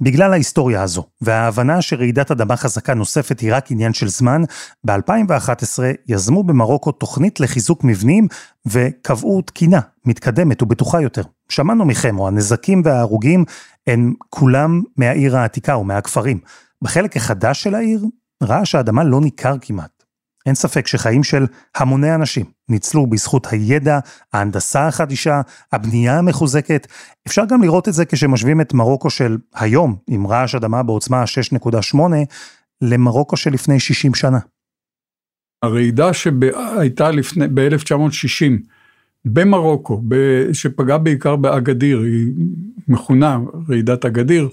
בגלל 0.00 0.32
ההיסטוריה 0.32 0.82
הזו, 0.82 1.04
וההבנה 1.20 1.82
שרעידת 1.82 2.30
אדמה 2.30 2.56
חזקה 2.56 2.94
נוספת 2.94 3.40
היא 3.40 3.54
רק 3.54 3.70
עניין 3.70 3.92
של 3.92 4.08
זמן, 4.08 4.42
ב-2011 4.86 5.78
יזמו 6.08 6.44
במרוקו 6.44 6.92
תוכנית 6.92 7.40
לחיזוק 7.40 7.84
מבנים 7.84 8.28
וקבעו 8.66 9.42
תקינה 9.42 9.80
מתקדמת 10.04 10.62
ובטוחה 10.62 11.00
יותר. 11.00 11.22
שמענו 11.48 11.84
מכם, 11.84 12.18
או 12.18 12.28
הנזקים 12.28 12.82
וההרוגים 12.84 13.44
הם 13.86 14.14
כולם 14.30 14.82
מהעיר 14.96 15.36
העתיקה 15.36 15.76
ומהכפרים. 15.76 16.38
בחלק 16.82 17.16
החדש 17.16 17.62
של 17.62 17.74
העיר, 17.74 18.04
רעש 18.42 18.74
האדמה 18.74 19.04
לא 19.04 19.20
ניכר 19.20 19.54
כמעט. 19.60 19.95
אין 20.46 20.54
ספק 20.54 20.86
שחיים 20.86 21.24
של 21.24 21.46
המוני 21.76 22.14
אנשים 22.14 22.44
ניצלו 22.68 23.06
בזכות 23.06 23.46
הידע, 23.50 23.98
ההנדסה 24.32 24.86
החדישה, 24.86 25.40
הבנייה 25.72 26.18
המחוזקת. 26.18 26.86
אפשר 27.26 27.42
גם 27.48 27.62
לראות 27.62 27.88
את 27.88 27.92
זה 27.92 28.04
כשמשווים 28.04 28.60
את 28.60 28.74
מרוקו 28.74 29.10
של 29.10 29.36
היום, 29.54 29.96
עם 30.08 30.26
רעש 30.26 30.54
אדמה 30.54 30.82
בעוצמה 30.82 31.24
6.8, 31.94 31.98
למרוקו 32.82 33.36
של 33.36 33.50
לפני 33.50 33.80
60 33.80 34.14
שנה. 34.14 34.38
הרעידה 35.62 36.12
שהייתה 36.12 37.10
לפני, 37.10 37.46
ב-1960 37.54 38.52
במרוקו, 39.24 40.02
שפגעה 40.52 40.98
בעיקר 40.98 41.36
באגדיר, 41.36 42.00
היא 42.00 42.32
מכונה 42.88 43.38
רעידת 43.68 44.04
אגדיר, 44.04 44.48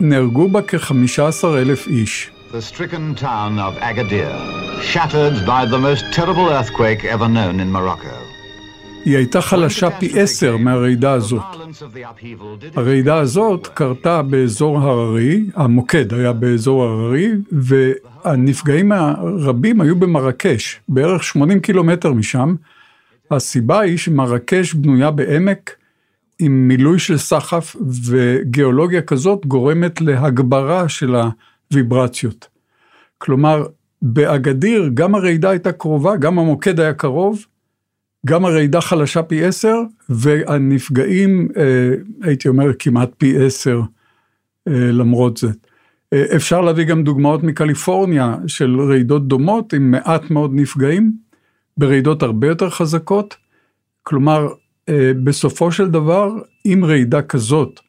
נהרגו 0.00 0.48
בה 0.48 0.60
כ-15 0.62 1.44
אלף 1.44 1.86
איש. 1.86 2.30
The 2.52 2.60
stricken 2.60 3.14
town 3.14 3.52
of 3.58 3.72
Agadir, 3.90 4.34
shattered 4.82 5.36
by 5.46 5.62
the 5.64 5.78
most 5.78 6.04
terrible 6.12 6.48
earthquake 6.50 7.02
ever 7.14 7.26
known 7.26 7.60
in 7.60 7.72
Morocco. 7.72 8.16
היא 9.04 9.16
הייתה 9.16 9.40
חלשה 9.40 9.90
פי 9.90 10.20
עשר 10.20 10.56
מהרעידה 10.56 11.12
הזאת. 11.12 11.42
הרעידה 12.76 13.18
הזאת 13.18 13.66
קרתה 13.66 14.22
באזור 14.22 14.78
הררי, 14.78 15.44
המוקד 15.54 16.14
היה 16.14 16.32
באזור 16.32 16.84
הררי, 16.84 17.30
והנפגעים 17.52 18.92
הרבים 18.92 19.80
היו 19.80 19.96
במרקש, 19.96 20.80
בערך 20.88 21.24
80 21.24 21.60
קילומטר 21.60 22.12
משם. 22.12 22.54
הסיבה 23.30 23.80
היא 23.80 23.98
שמרקש 23.98 24.74
בנויה 24.74 25.10
בעמק 25.10 25.76
עם 26.38 26.68
מילוי 26.68 26.98
של 26.98 27.18
סחף, 27.18 27.76
וגיאולוגיה 28.06 29.02
כזאת 29.02 29.46
גורמת 29.46 30.00
להגברה 30.00 30.88
של 30.88 31.16
הוויברציות. 31.72 32.48
כלומר, 33.18 33.66
באגדיר 34.02 34.90
גם 34.94 35.14
הרעידה 35.14 35.50
הייתה 35.50 35.72
קרובה, 35.72 36.16
גם 36.16 36.38
המוקד 36.38 36.80
היה 36.80 36.94
קרוב, 36.94 37.46
גם 38.26 38.44
הרעידה 38.44 38.80
חלשה 38.80 39.22
פי 39.22 39.44
עשר, 39.44 39.74
והנפגעים, 40.08 41.48
אה, 41.56 41.90
הייתי 42.22 42.48
אומר, 42.48 42.72
כמעט 42.78 43.10
פי 43.18 43.44
עשר 43.44 43.80
אה, 44.68 44.72
למרות 44.92 45.36
זה. 45.36 45.48
אה, 46.12 46.36
אפשר 46.36 46.60
להביא 46.60 46.84
גם 46.84 47.04
דוגמאות 47.04 47.42
מקליפורניה 47.42 48.36
של 48.46 48.80
רעידות 48.80 49.28
דומות 49.28 49.72
עם 49.72 49.90
מעט 49.90 50.30
מאוד 50.30 50.50
נפגעים, 50.54 51.12
ברעידות 51.76 52.22
הרבה 52.22 52.46
יותר 52.46 52.70
חזקות. 52.70 53.36
כלומר, 54.02 54.48
בסופו 55.24 55.72
של 55.72 55.90
דבר, 55.90 56.32
אם 56.66 56.84
רעידה 56.84 57.22
כזאת, 57.22 57.80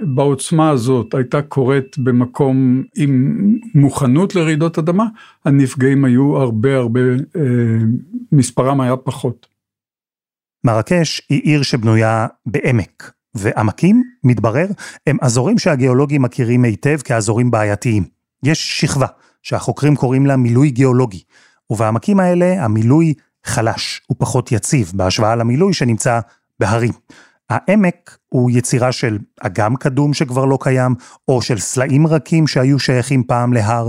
בעוצמה 0.00 0.70
הזאת 0.70 1.14
הייתה 1.14 1.42
קורית 1.42 1.98
במקום 1.98 2.82
עם 2.96 3.38
מוכנות 3.74 4.34
לרעידות 4.34 4.78
אדמה, 4.78 5.06
הנפגעים 5.44 6.04
היו 6.04 6.36
הרבה 6.36 6.76
הרבה, 6.76 7.00
אה, 7.36 7.42
מספרם 8.32 8.80
היה 8.80 8.96
פחות. 8.96 9.46
מרקש 10.64 11.22
היא 11.28 11.42
עיר 11.42 11.62
שבנויה 11.62 12.26
בעמק, 12.46 13.12
ועמקים, 13.34 14.02
מתברר, 14.24 14.66
הם 15.06 15.16
אזורים 15.20 15.58
שהגיאולוגים 15.58 16.22
מכירים 16.22 16.64
היטב 16.64 16.96
כאזורים 17.04 17.50
בעייתיים. 17.50 18.04
יש 18.42 18.80
שכבה 18.80 19.06
שהחוקרים 19.42 19.96
קוראים 19.96 20.26
לה 20.26 20.36
מילוי 20.36 20.70
גיאולוגי, 20.70 21.22
ובעמקים 21.70 22.20
האלה 22.20 22.64
המילוי 22.64 23.14
חלש, 23.44 24.00
הוא 24.06 24.16
פחות 24.18 24.52
יציב 24.52 24.92
בהשוואה 24.94 25.36
למילוי 25.36 25.72
שנמצא 25.72 26.20
בהרים. 26.60 26.92
העמק 27.50 28.18
הוא 28.28 28.50
יצירה 28.50 28.92
של 28.92 29.18
אגם 29.40 29.76
קדום 29.76 30.14
שכבר 30.14 30.44
לא 30.44 30.58
קיים, 30.60 30.94
או 31.28 31.42
של 31.42 31.58
סלעים 31.58 32.06
רכים 32.06 32.46
שהיו 32.46 32.78
שייכים 32.78 33.24
פעם 33.24 33.52
להר. 33.52 33.88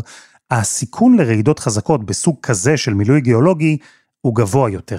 הסיכון 0.52 1.18
לרעידות 1.18 1.60
חזקות 1.60 2.06
בסוג 2.06 2.38
כזה 2.44 2.78
של 2.78 2.94
מילוי 2.94 3.22
גיאולוגי 3.22 3.78
הוא 4.22 4.36
גבוה 4.36 4.70
יותר. 4.70 4.98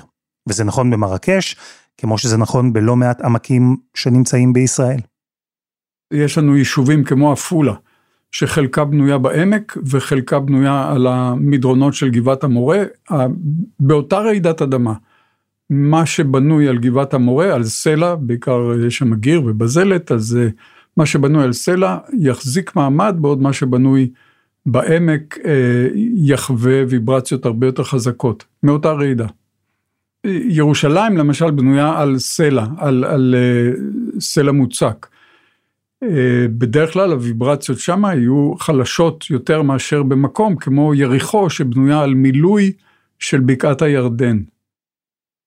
וזה 0.48 0.64
נכון 0.64 0.90
במרקש, 0.90 1.56
כמו 1.98 2.18
שזה 2.18 2.36
נכון 2.36 2.72
בלא 2.72 2.96
מעט 2.96 3.20
עמקים 3.20 3.76
שנמצאים 3.94 4.52
בישראל. 4.52 5.00
יש 6.12 6.38
לנו 6.38 6.56
יישובים 6.56 7.04
כמו 7.04 7.32
עפולה, 7.32 7.74
שחלקה 8.32 8.84
בנויה 8.84 9.18
בעמק 9.18 9.76
וחלקה 9.86 10.40
בנויה 10.40 10.92
על 10.92 11.06
המדרונות 11.06 11.94
של 11.94 12.10
גבעת 12.10 12.44
המורה, 12.44 12.82
באותה 13.80 14.18
רעידת 14.18 14.62
אדמה. 14.62 14.94
מה 15.70 16.06
שבנוי 16.06 16.68
על 16.68 16.78
גבעת 16.78 17.14
המורה, 17.14 17.54
על 17.54 17.64
סלע, 17.64 18.14
בעיקר 18.14 18.70
יש 18.86 18.98
שם 18.98 19.14
גיר 19.14 19.42
ובזלת, 19.46 20.12
אז 20.12 20.38
אה, 20.40 20.48
מה 20.96 21.06
שבנוי 21.06 21.44
על 21.44 21.52
סלע 21.52 21.98
יחזיק 22.18 22.76
מעמד, 22.76 23.16
בעוד 23.18 23.42
מה 23.42 23.52
שבנוי 23.52 24.10
בעמק 24.66 25.38
אה, 25.44 25.88
יחווה 26.14 26.82
ויברציות 26.88 27.46
הרבה 27.46 27.66
יותר 27.66 27.84
חזקות, 27.84 28.44
מאותה 28.62 28.92
רעידה. 28.92 29.26
ירושלים 30.26 31.16
למשל 31.16 31.50
בנויה 31.50 32.00
על 32.00 32.18
סלע, 32.18 32.66
על, 32.76 33.04
על 33.04 33.34
אה, 33.38 33.72
סלע 34.20 34.52
מוצק. 34.52 35.06
בדרך 36.58 36.92
כלל 36.92 37.12
הוויברציות 37.12 37.78
שם 37.78 38.02
יהיו 38.04 38.54
חלשות 38.58 39.30
יותר 39.30 39.62
מאשר 39.62 40.02
במקום 40.02 40.56
כמו 40.56 40.94
יריחו 40.94 41.50
שבנויה 41.50 42.00
על 42.00 42.14
מילוי 42.14 42.72
של 43.18 43.40
בקעת 43.40 43.82
הירדן. 43.82 44.38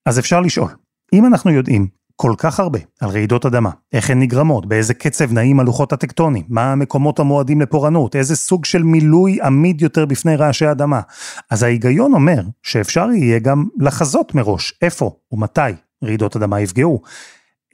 אז 0.06 0.20
אפשר 0.20 0.42
לשאול, 0.42 0.70
אם 1.14 1.26
אנחנו 1.26 1.52
יודעים 1.52 1.88
כל 2.16 2.34
כך 2.38 2.60
הרבה 2.60 2.80
על 3.00 3.10
רעידות 3.10 3.46
אדמה, 3.46 3.70
איך 3.94 4.10
הן 4.10 4.20
נגרמות, 4.20 4.66
באיזה 4.66 4.94
קצב 4.94 5.34
נעים 5.34 5.60
הלוחות 5.60 5.94
הטקטונים, 5.94 6.44
מה 6.50 6.72
המקומות 6.72 7.20
המועדים 7.20 7.62
לפורענות, 7.62 8.16
איזה 8.16 8.36
סוג 8.36 8.66
של 8.66 8.84
מילוי 8.84 9.42
עמיד 9.42 9.82
יותר 9.82 10.06
בפני 10.06 10.36
רעשי 10.36 10.72
אדמה, 10.72 11.02
אז 11.50 11.64
ההיגיון 11.64 12.14
אומר 12.14 12.42
שאפשר 12.64 13.12
יהיה 13.12 13.40
גם 13.40 13.66
לחזות 13.80 14.36
מראש 14.36 14.74
איפה 14.82 15.16
ומתי 15.32 15.62
רעידות 16.04 16.36
אדמה 16.36 16.62
יפגעו, 16.62 17.02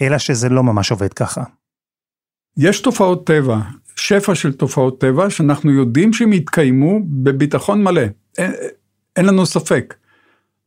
אלא 0.02 0.18
שזה 0.18 0.50
לא 0.50 0.64
ממש 0.64 0.92
עובד 0.92 1.14
ככה. 1.14 1.44
יש 2.58 2.80
תופעות 2.80 3.28
טבע, 3.28 3.58
שפע 3.96 4.36
של 4.36 4.54
תופעות 4.54 5.02
טבע, 5.02 5.30
שאנחנו 5.30 5.72
יודעים 5.72 6.14
שהם 6.14 6.34
יתקיימו 6.34 7.00
בביטחון 7.04 7.84
מלא, 7.84 8.02
אין, 8.38 8.52
אין 9.16 9.26
לנו 9.26 9.46
ספק. 9.46 9.96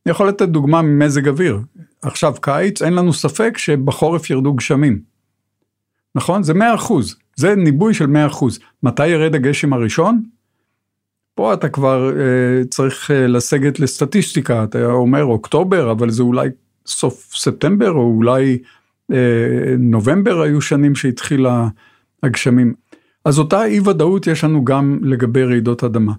אני 0.05 0.11
יכול 0.11 0.27
לתת 0.27 0.49
דוגמה 0.49 0.81
ממזג 0.81 1.27
אוויר. 1.27 1.59
עכשיו 2.01 2.33
קיץ, 2.41 2.81
אין 2.81 2.93
לנו 2.93 3.13
ספק 3.13 3.57
שבחורף 3.57 4.29
ירדו 4.29 4.53
גשמים. 4.53 5.01
נכון? 6.15 6.43
זה 6.43 6.53
100 6.53 6.75
אחוז, 6.75 7.15
זה 7.35 7.55
ניבוי 7.55 7.93
של 7.93 8.07
100 8.07 8.27
אחוז. 8.27 8.59
מתי 8.83 9.07
ירד 9.07 9.35
הגשם 9.35 9.73
הראשון? 9.73 10.23
פה 11.35 11.53
אתה 11.53 11.69
כבר 11.69 12.11
אה, 12.19 12.65
צריך 12.69 13.11
אה, 13.11 13.27
לסגת 13.27 13.79
לסטטיסטיקה, 13.79 14.63
אתה 14.63 14.85
אומר 14.85 15.23
אוקטובר, 15.23 15.91
אבל 15.91 16.09
זה 16.09 16.23
אולי 16.23 16.49
סוף 16.85 17.35
ספטמבר, 17.35 17.91
או 17.91 18.13
אולי 18.17 18.57
אה, 19.11 19.75
נובמבר 19.79 20.41
היו 20.41 20.61
שנים 20.61 20.95
שהתחיל 20.95 21.45
הגשמים. 22.23 22.73
אז 23.25 23.39
אותה 23.39 23.65
אי 23.65 23.79
ודאות 23.79 24.27
יש 24.27 24.43
לנו 24.43 24.65
גם 24.65 24.99
לגבי 25.01 25.43
רעידות 25.43 25.83
אדמה. 25.83 26.13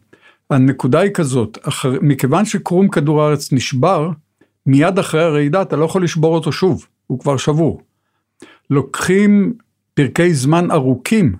הנקודה 0.53 1.01
היא 1.01 1.11
כזאת, 1.15 1.59
אחר, 1.63 1.93
מכיוון 2.03 2.45
שקרום 2.45 2.89
כדור 2.89 3.23
הארץ 3.23 3.53
נשבר, 3.53 4.11
מיד 4.67 4.99
אחרי 4.99 5.23
הרעידה 5.23 5.63
אתה 5.63 5.77
לא 5.77 5.85
יכול 5.85 6.05
לשבור 6.05 6.35
אותו 6.35 6.53
שוב, 6.53 6.87
הוא 7.07 7.19
כבר 7.19 7.37
שבור. 7.37 7.83
לוקחים 8.71 9.53
פרקי 9.95 10.35
זמן 10.35 10.71
ארוכים 10.71 11.37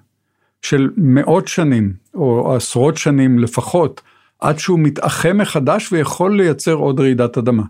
של 0.63 0.91
מאות 0.97 1.49
שנים, 1.49 1.93
או 2.15 2.57
עשרות 2.57 2.97
שנים 2.97 3.39
לפחות, 3.39 4.01
עד 4.41 4.59
שהוא 4.59 4.79
מתאחה 4.79 5.33
מחדש 5.33 5.93
ויכול 5.93 6.37
לייצר 6.37 6.75
עוד 6.75 7.01
רעידת 7.01 7.39
אדמה. 7.39 7.63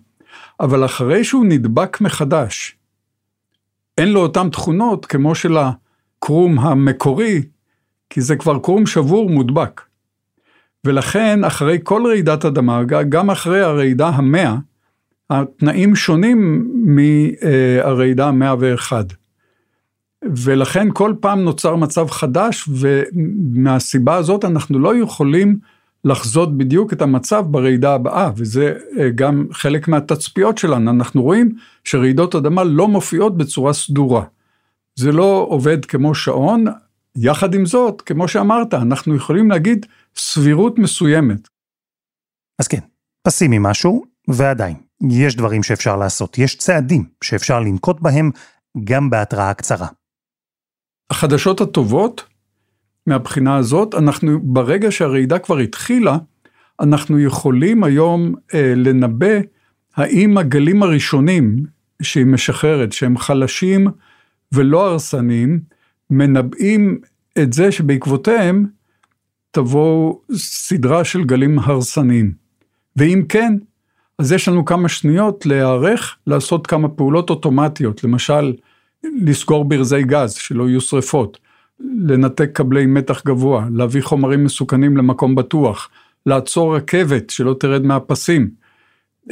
אבל 0.60 0.84
אחרי 0.84 1.24
שהוא 1.24 1.44
נדבק 1.44 2.00
מחדש, 2.00 2.76
אין 3.98 4.08
לו 4.08 4.20
אותן 4.20 4.50
תכונות 4.50 5.06
כמו 5.06 5.34
של 5.34 5.56
הקרום 5.56 6.58
המקורי, 6.58 7.42
כי 8.10 8.20
זה 8.20 8.36
כבר 8.36 8.58
קרום 8.58 8.86
שבור 8.86 9.30
מודבק. 9.30 9.80
ולכן 10.86 11.44
אחרי 11.44 11.78
כל 11.82 12.06
רעידת 12.06 12.44
אדמה, 12.44 12.82
גם 12.84 13.30
אחרי 13.30 13.60
הרעידה 13.60 14.08
המאה, 14.08 14.56
התנאים 15.30 15.96
שונים 15.96 16.68
מהרעידה 16.84 18.28
המאה 18.28 18.54
ואחד. 18.58 19.04
ולכן 20.24 20.88
כל 20.92 21.14
פעם 21.20 21.40
נוצר 21.40 21.76
מצב 21.76 22.10
חדש, 22.10 22.68
ומהסיבה 22.68 24.16
הזאת 24.16 24.44
אנחנו 24.44 24.78
לא 24.78 24.96
יכולים 24.96 25.58
לחזות 26.04 26.58
בדיוק 26.58 26.92
את 26.92 27.02
המצב 27.02 27.44
ברעידה 27.50 27.94
הבאה, 27.94 28.30
וזה 28.36 28.74
אה, 28.98 29.10
גם 29.14 29.46
חלק 29.52 29.88
מהתצפיות 29.88 30.58
שלנו. 30.58 30.90
אנחנו 30.90 31.22
רואים 31.22 31.52
שרעידות 31.84 32.34
אדמה 32.34 32.64
לא 32.64 32.88
מופיעות 32.88 33.36
בצורה 33.36 33.72
סדורה. 33.72 34.24
זה 34.94 35.12
לא 35.12 35.46
עובד 35.48 35.84
כמו 35.84 36.14
שעון, 36.14 36.64
יחד 37.16 37.54
עם 37.54 37.66
זאת, 37.66 38.02
כמו 38.02 38.28
שאמרת, 38.28 38.74
אנחנו 38.74 39.16
יכולים 39.16 39.50
להגיד 39.50 39.86
סבירות 40.16 40.78
מסוימת. 40.78 41.48
אז 42.58 42.68
כן, 42.68 42.80
פסימי 43.22 43.56
משהו, 43.60 44.04
ועדיין, 44.28 44.76
יש 45.10 45.36
דברים 45.36 45.62
שאפשר 45.62 45.96
לעשות, 45.96 46.38
יש 46.38 46.56
צעדים 46.56 47.04
שאפשר 47.24 47.60
לנקוט 47.60 48.00
בהם 48.00 48.30
גם 48.84 49.10
בהתראה 49.10 49.54
קצרה. 49.54 49.86
החדשות 51.10 51.60
הטובות, 51.60 52.24
מהבחינה 53.06 53.56
הזאת, 53.56 53.94
אנחנו, 53.94 54.40
ברגע 54.42 54.90
שהרעידה 54.90 55.38
כבר 55.38 55.58
התחילה, 55.58 56.16
אנחנו 56.80 57.20
יכולים 57.20 57.84
היום 57.84 58.34
אה, 58.54 58.72
לנבא 58.76 59.34
האם 59.96 60.38
הגלים 60.38 60.82
הראשונים 60.82 61.56
שהיא 62.02 62.26
משחררת, 62.26 62.92
שהם 62.92 63.18
חלשים 63.18 63.86
ולא 64.52 64.86
הרסניים, 64.86 65.60
מנבאים 66.12 66.98
את 67.38 67.52
זה 67.52 67.72
שבעקבותיהם 67.72 68.66
תבוא 69.50 70.14
סדרה 70.34 71.04
של 71.04 71.24
גלים 71.24 71.58
הרסניים. 71.58 72.32
ואם 72.96 73.22
כן, 73.28 73.54
אז 74.18 74.32
יש 74.32 74.48
לנו 74.48 74.64
כמה 74.64 74.88
שניות 74.88 75.46
להיערך 75.46 76.16
לעשות 76.26 76.66
כמה 76.66 76.88
פעולות 76.88 77.30
אוטומטיות, 77.30 78.04
למשל, 78.04 78.54
לסגור 79.04 79.64
ברזי 79.64 80.02
גז, 80.02 80.32
שלא 80.32 80.68
יהיו 80.68 80.80
שרפות, 80.80 81.38
לנתק 81.80 82.50
כבלי 82.54 82.86
מתח 82.86 83.22
גבוה, 83.26 83.66
להביא 83.74 84.02
חומרים 84.02 84.44
מסוכנים 84.44 84.96
למקום 84.96 85.34
בטוח, 85.34 85.90
לעצור 86.26 86.76
רכבת 86.76 87.30
שלא 87.30 87.56
תרד 87.60 87.82
מהפסים. 87.82 88.50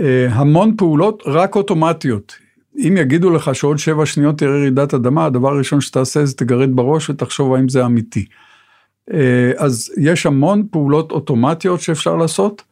אה, 0.01 0.27
המון 0.31 0.77
פעולות 0.77 1.23
רק 1.27 1.57
אוטומטיות. 1.57 2.37
אם 2.79 2.97
יגידו 2.97 3.31
לך 3.31 3.55
שעוד 3.55 3.79
שבע 3.79 4.07
שניות 4.07 4.39
תראה 4.39 4.59
רעידת 4.59 4.95
אדמה, 4.95 5.25
הדבר 5.25 5.49
הראשון 5.49 5.81
שתעשה 5.81 6.25
זה 6.25 6.35
תגרד 6.35 6.77
בראש 6.77 7.11
ותחשוב 7.11 7.55
האם 7.55 7.69
זה 7.69 7.87
אמיתי. 7.87 8.27
אה, 9.13 9.53
אז 9.57 9.93
יש 9.97 10.27
המון 10.27 10.67
פעולות 10.71 11.13
אוטומטיות 11.13 11.81
שאפשר 11.81 12.17
לעשות 12.17 12.63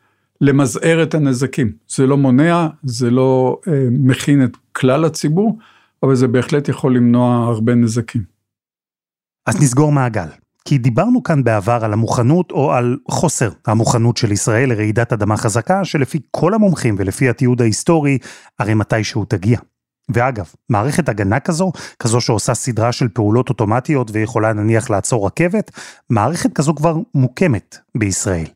למזער 0.41 1.03
את 1.03 1.15
הנזקים. 1.15 1.73
זה 1.89 2.07
לא 2.07 2.17
מונע, 2.17 2.67
זה 2.83 3.11
לא 3.11 3.61
אה, 3.69 3.89
מכין 3.91 4.45
את 4.45 4.57
כלל 4.73 5.05
הציבור, 5.05 5.59
אבל 6.03 6.15
זה 6.15 6.29
בהחלט 6.29 6.69
יכול 6.69 6.97
למנוע 6.97 7.47
הרבה 7.47 7.75
נזקים. 7.75 8.23
אז 9.47 9.63
נסגור 9.63 9.93
מעגל. 9.93 10.29
כי 10.65 10.79
דיברנו 10.79 11.23
כאן 11.23 11.45
בעבר 11.45 11.79
על 11.83 11.93
המוכנות 11.93 12.51
או 12.51 12.73
על 12.73 12.97
חוסר 13.11 13.51
המוכנות 13.67 14.17
של 14.17 14.33
ישראל 14.33 14.71
לרעידת 14.71 15.13
אדמה 15.13 15.37
חזקה, 15.37 15.85
שלפי 15.85 16.19
כל 16.31 16.55
המומחים 16.55 16.95
ולפי 16.99 17.29
התיעוד 17.29 17.63
ההיסטורי, 17.63 18.19
הרי 18.59 18.75
מתישהו 18.75 19.25
תגיע. 19.25 19.59
ואגב, 20.15 20.53
מערכת 20.69 21.09
הגנה 21.09 21.41
כזו, 21.41 21.73
כזו 21.99 22.21
שעושה 22.21 22.55
סדרה 22.55 22.93
של 22.93 23.09
פעולות 23.09 23.49
אוטומטיות 23.49 24.11
ויכולה 24.13 24.53
נניח 24.53 24.91
לעצור 24.91 25.27
רכבת, 25.27 25.71
מערכת 26.11 26.53
כזו 26.53 26.75
כבר 26.75 26.97
מוקמת 27.15 27.79
בישראל. 27.97 28.47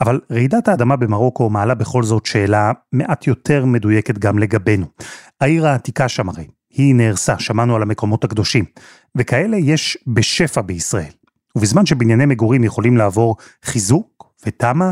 אבל 0.00 0.20
רעידת 0.30 0.68
האדמה 0.68 0.96
במרוקו 0.96 1.50
מעלה 1.50 1.74
בכל 1.74 2.02
זאת 2.02 2.26
שאלה 2.26 2.72
מעט 2.92 3.26
יותר 3.26 3.64
מדויקת 3.64 4.18
גם 4.18 4.38
לגבינו. 4.38 4.86
העיר 5.40 5.66
העתיקה 5.66 6.08
שם 6.08 6.28
הרי, 6.28 6.46
היא 6.70 6.94
נהרסה, 6.94 7.38
שמענו 7.38 7.76
על 7.76 7.82
המקומות 7.82 8.24
הקדושים, 8.24 8.64
וכאלה 9.16 9.56
יש 9.56 9.98
בשפע 10.06 10.60
בישראל. 10.60 11.12
ובזמן 11.56 11.86
שבנייני 11.86 12.26
מגורים 12.26 12.64
יכולים 12.64 12.96
לעבור 12.96 13.36
חיזוק 13.64 14.32
ותמ"א, 14.46 14.90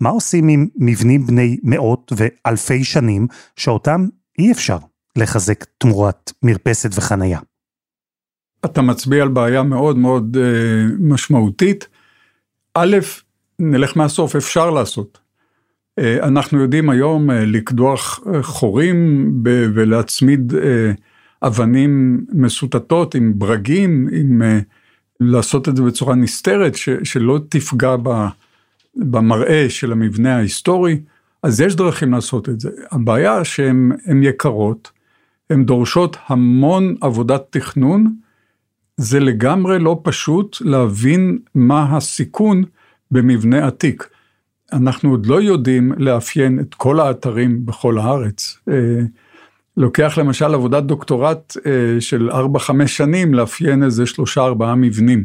מה 0.00 0.10
עושים 0.10 0.48
עם 0.48 0.66
מבנים 0.76 1.26
בני 1.26 1.56
מאות 1.62 2.12
ואלפי 2.16 2.84
שנים, 2.84 3.26
שאותם 3.56 4.06
אי 4.38 4.52
אפשר 4.52 4.78
לחזק 5.20 5.64
תמורת 5.78 6.32
מרפסת 6.42 6.90
וחנייה? 6.94 7.38
אתה 8.64 8.82
מצביע 8.82 9.22
על 9.22 9.28
בעיה 9.28 9.62
מאוד 9.62 9.98
מאוד 9.98 10.36
אה, 10.40 10.86
משמעותית. 10.98 11.88
א', 12.74 12.96
נלך 13.58 13.96
מהסוף, 13.96 14.36
אפשר 14.36 14.70
לעשות. 14.70 15.18
אה, 15.98 16.26
אנחנו 16.26 16.60
יודעים 16.60 16.90
היום 16.90 17.30
אה, 17.30 17.44
לקדוח 17.44 18.20
אה, 18.34 18.42
חורים 18.42 19.30
ב- 19.42 19.66
ולהצמיד 19.74 20.54
אה, 20.54 20.92
אבנים 21.42 22.24
מסוטטות 22.32 23.14
עם 23.14 23.32
ברגים, 23.38 24.08
עם... 24.12 24.42
אה, 24.42 24.58
לעשות 25.20 25.68
את 25.68 25.76
זה 25.76 25.82
בצורה 25.82 26.14
נסתרת, 26.14 26.74
ש, 26.74 26.88
שלא 27.04 27.40
תפגע 27.48 27.96
ב, 28.02 28.26
במראה 28.96 29.66
של 29.68 29.92
המבנה 29.92 30.36
ההיסטורי, 30.36 31.00
אז 31.42 31.60
יש 31.60 31.76
דרכים 31.76 32.12
לעשות 32.12 32.48
את 32.48 32.60
זה. 32.60 32.70
הבעיה 32.90 33.44
שהן 33.44 34.22
יקרות, 34.22 34.90
הן 35.50 35.64
דורשות 35.64 36.16
המון 36.26 36.94
עבודת 37.00 37.42
תכנון, 37.50 38.14
זה 38.96 39.20
לגמרי 39.20 39.78
לא 39.78 40.00
פשוט 40.02 40.56
להבין 40.60 41.38
מה 41.54 41.96
הסיכון 41.96 42.64
במבנה 43.10 43.66
עתיק. 43.66 44.08
אנחנו 44.72 45.10
עוד 45.10 45.26
לא 45.26 45.42
יודעים 45.42 45.92
לאפיין 45.96 46.60
את 46.60 46.74
כל 46.74 47.00
האתרים 47.00 47.66
בכל 47.66 47.98
הארץ. 47.98 48.58
אה, 48.68 49.00
לוקח 49.76 50.18
למשל 50.18 50.54
עבודת 50.54 50.82
דוקטורט 50.84 51.56
אה, 51.66 52.00
של 52.00 52.30
4-5 52.30 52.86
שנים 52.86 53.34
לאפיין 53.34 53.82
איזה 53.82 54.04
3-4 54.36 54.64
מבנים. 54.76 55.24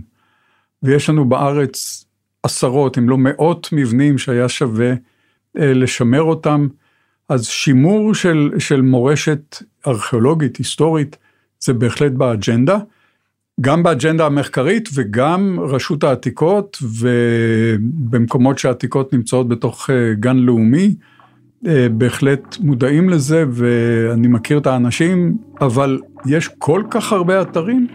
ויש 0.83 1.09
לנו 1.09 1.29
בארץ 1.29 2.05
עשרות 2.43 2.97
אם 2.97 3.09
לא 3.09 3.17
מאות 3.17 3.69
מבנים 3.71 4.17
שהיה 4.17 4.49
שווה 4.49 4.93
אה, 5.59 5.73
לשמר 5.73 6.21
אותם. 6.21 6.67
אז 7.29 7.45
שימור 7.45 8.13
של, 8.13 8.51
של 8.59 8.81
מורשת 8.81 9.63
ארכיאולוגית, 9.87 10.57
היסטורית, 10.57 11.17
זה 11.59 11.73
בהחלט 11.73 12.11
באג'נדה. 12.11 12.77
גם 13.61 13.83
באג'נדה 13.83 14.25
המחקרית 14.25 14.89
וגם 14.93 15.59
רשות 15.59 16.03
העתיקות 16.03 16.77
ובמקומות 16.99 18.57
שהעתיקות 18.57 19.13
נמצאות 19.13 19.47
בתוך 19.47 19.89
אה, 19.89 20.13
גן 20.13 20.37
לאומי. 20.37 20.95
אה, 21.67 21.87
בהחלט 21.91 22.57
מודעים 22.59 23.09
לזה 23.09 23.45
ואני 23.51 24.27
מכיר 24.27 24.57
את 24.57 24.67
האנשים, 24.67 25.37
אבל 25.61 25.99
יש 26.25 26.47
כל 26.47 26.83
כך 26.89 27.13
הרבה 27.13 27.41
אתרים 27.41 27.87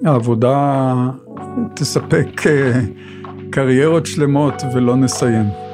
שהעבודה 0.00 0.94
תספק 1.74 2.46
אה, 2.46 2.80
קריירות 3.50 4.06
שלמות 4.06 4.62
ולא 4.74 4.96
נסיים. 4.96 5.69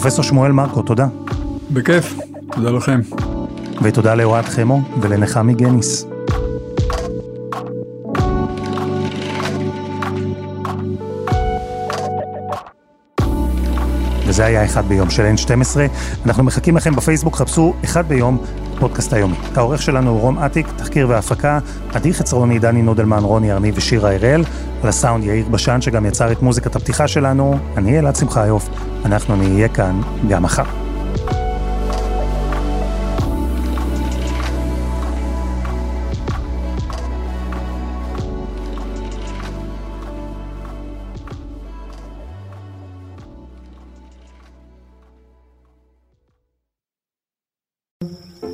פרופסור 0.00 0.24
שמואל 0.24 0.52
מרקו, 0.52 0.82
תודה. 0.82 1.06
בכיף, 1.70 2.18
תודה 2.52 2.70
לכם. 2.70 3.00
ותודה 3.82 4.14
לאוהד 4.14 4.44
חמו 4.44 4.80
ולנחמי 5.00 5.54
גניס. 5.54 6.06
וזה 14.38 14.46
היה 14.46 14.64
אחד 14.64 14.88
ביום 14.88 15.10
של 15.10 15.22
N12. 15.34 15.76
אנחנו 16.26 16.44
מחכים 16.44 16.76
לכם 16.76 16.96
בפייסבוק, 16.96 17.36
חפשו 17.36 17.74
אחד 17.84 18.08
ביום, 18.08 18.38
פודקאסט 18.78 19.12
היומי. 19.12 19.34
העורך 19.56 19.82
שלנו 19.82 20.10
הוא 20.10 20.20
רום 20.20 20.38
אטיק, 20.38 20.66
תחקיר 20.76 21.08
והפקה, 21.08 21.58
עדי 21.94 22.14
חצרוני, 22.14 22.58
דני 22.58 22.82
נודלמן, 22.82 23.22
רוני 23.22 23.52
ארני 23.52 23.72
ושירה 23.74 24.14
הראל, 24.14 24.44
על 24.82 24.88
הסאונד 24.88 25.24
יאיר 25.24 25.48
בשן 25.48 25.80
שגם 25.80 26.06
יצר 26.06 26.32
את 26.32 26.42
מוזיקת 26.42 26.76
הפתיחה 26.76 27.08
שלנו, 27.08 27.58
אני 27.76 27.98
אלעד 27.98 28.16
שמחיוף, 28.16 28.68
אנחנו 29.04 29.36
נהיה 29.36 29.68
כאן 29.68 30.00
גם 30.28 30.42
מחר. 30.42 30.87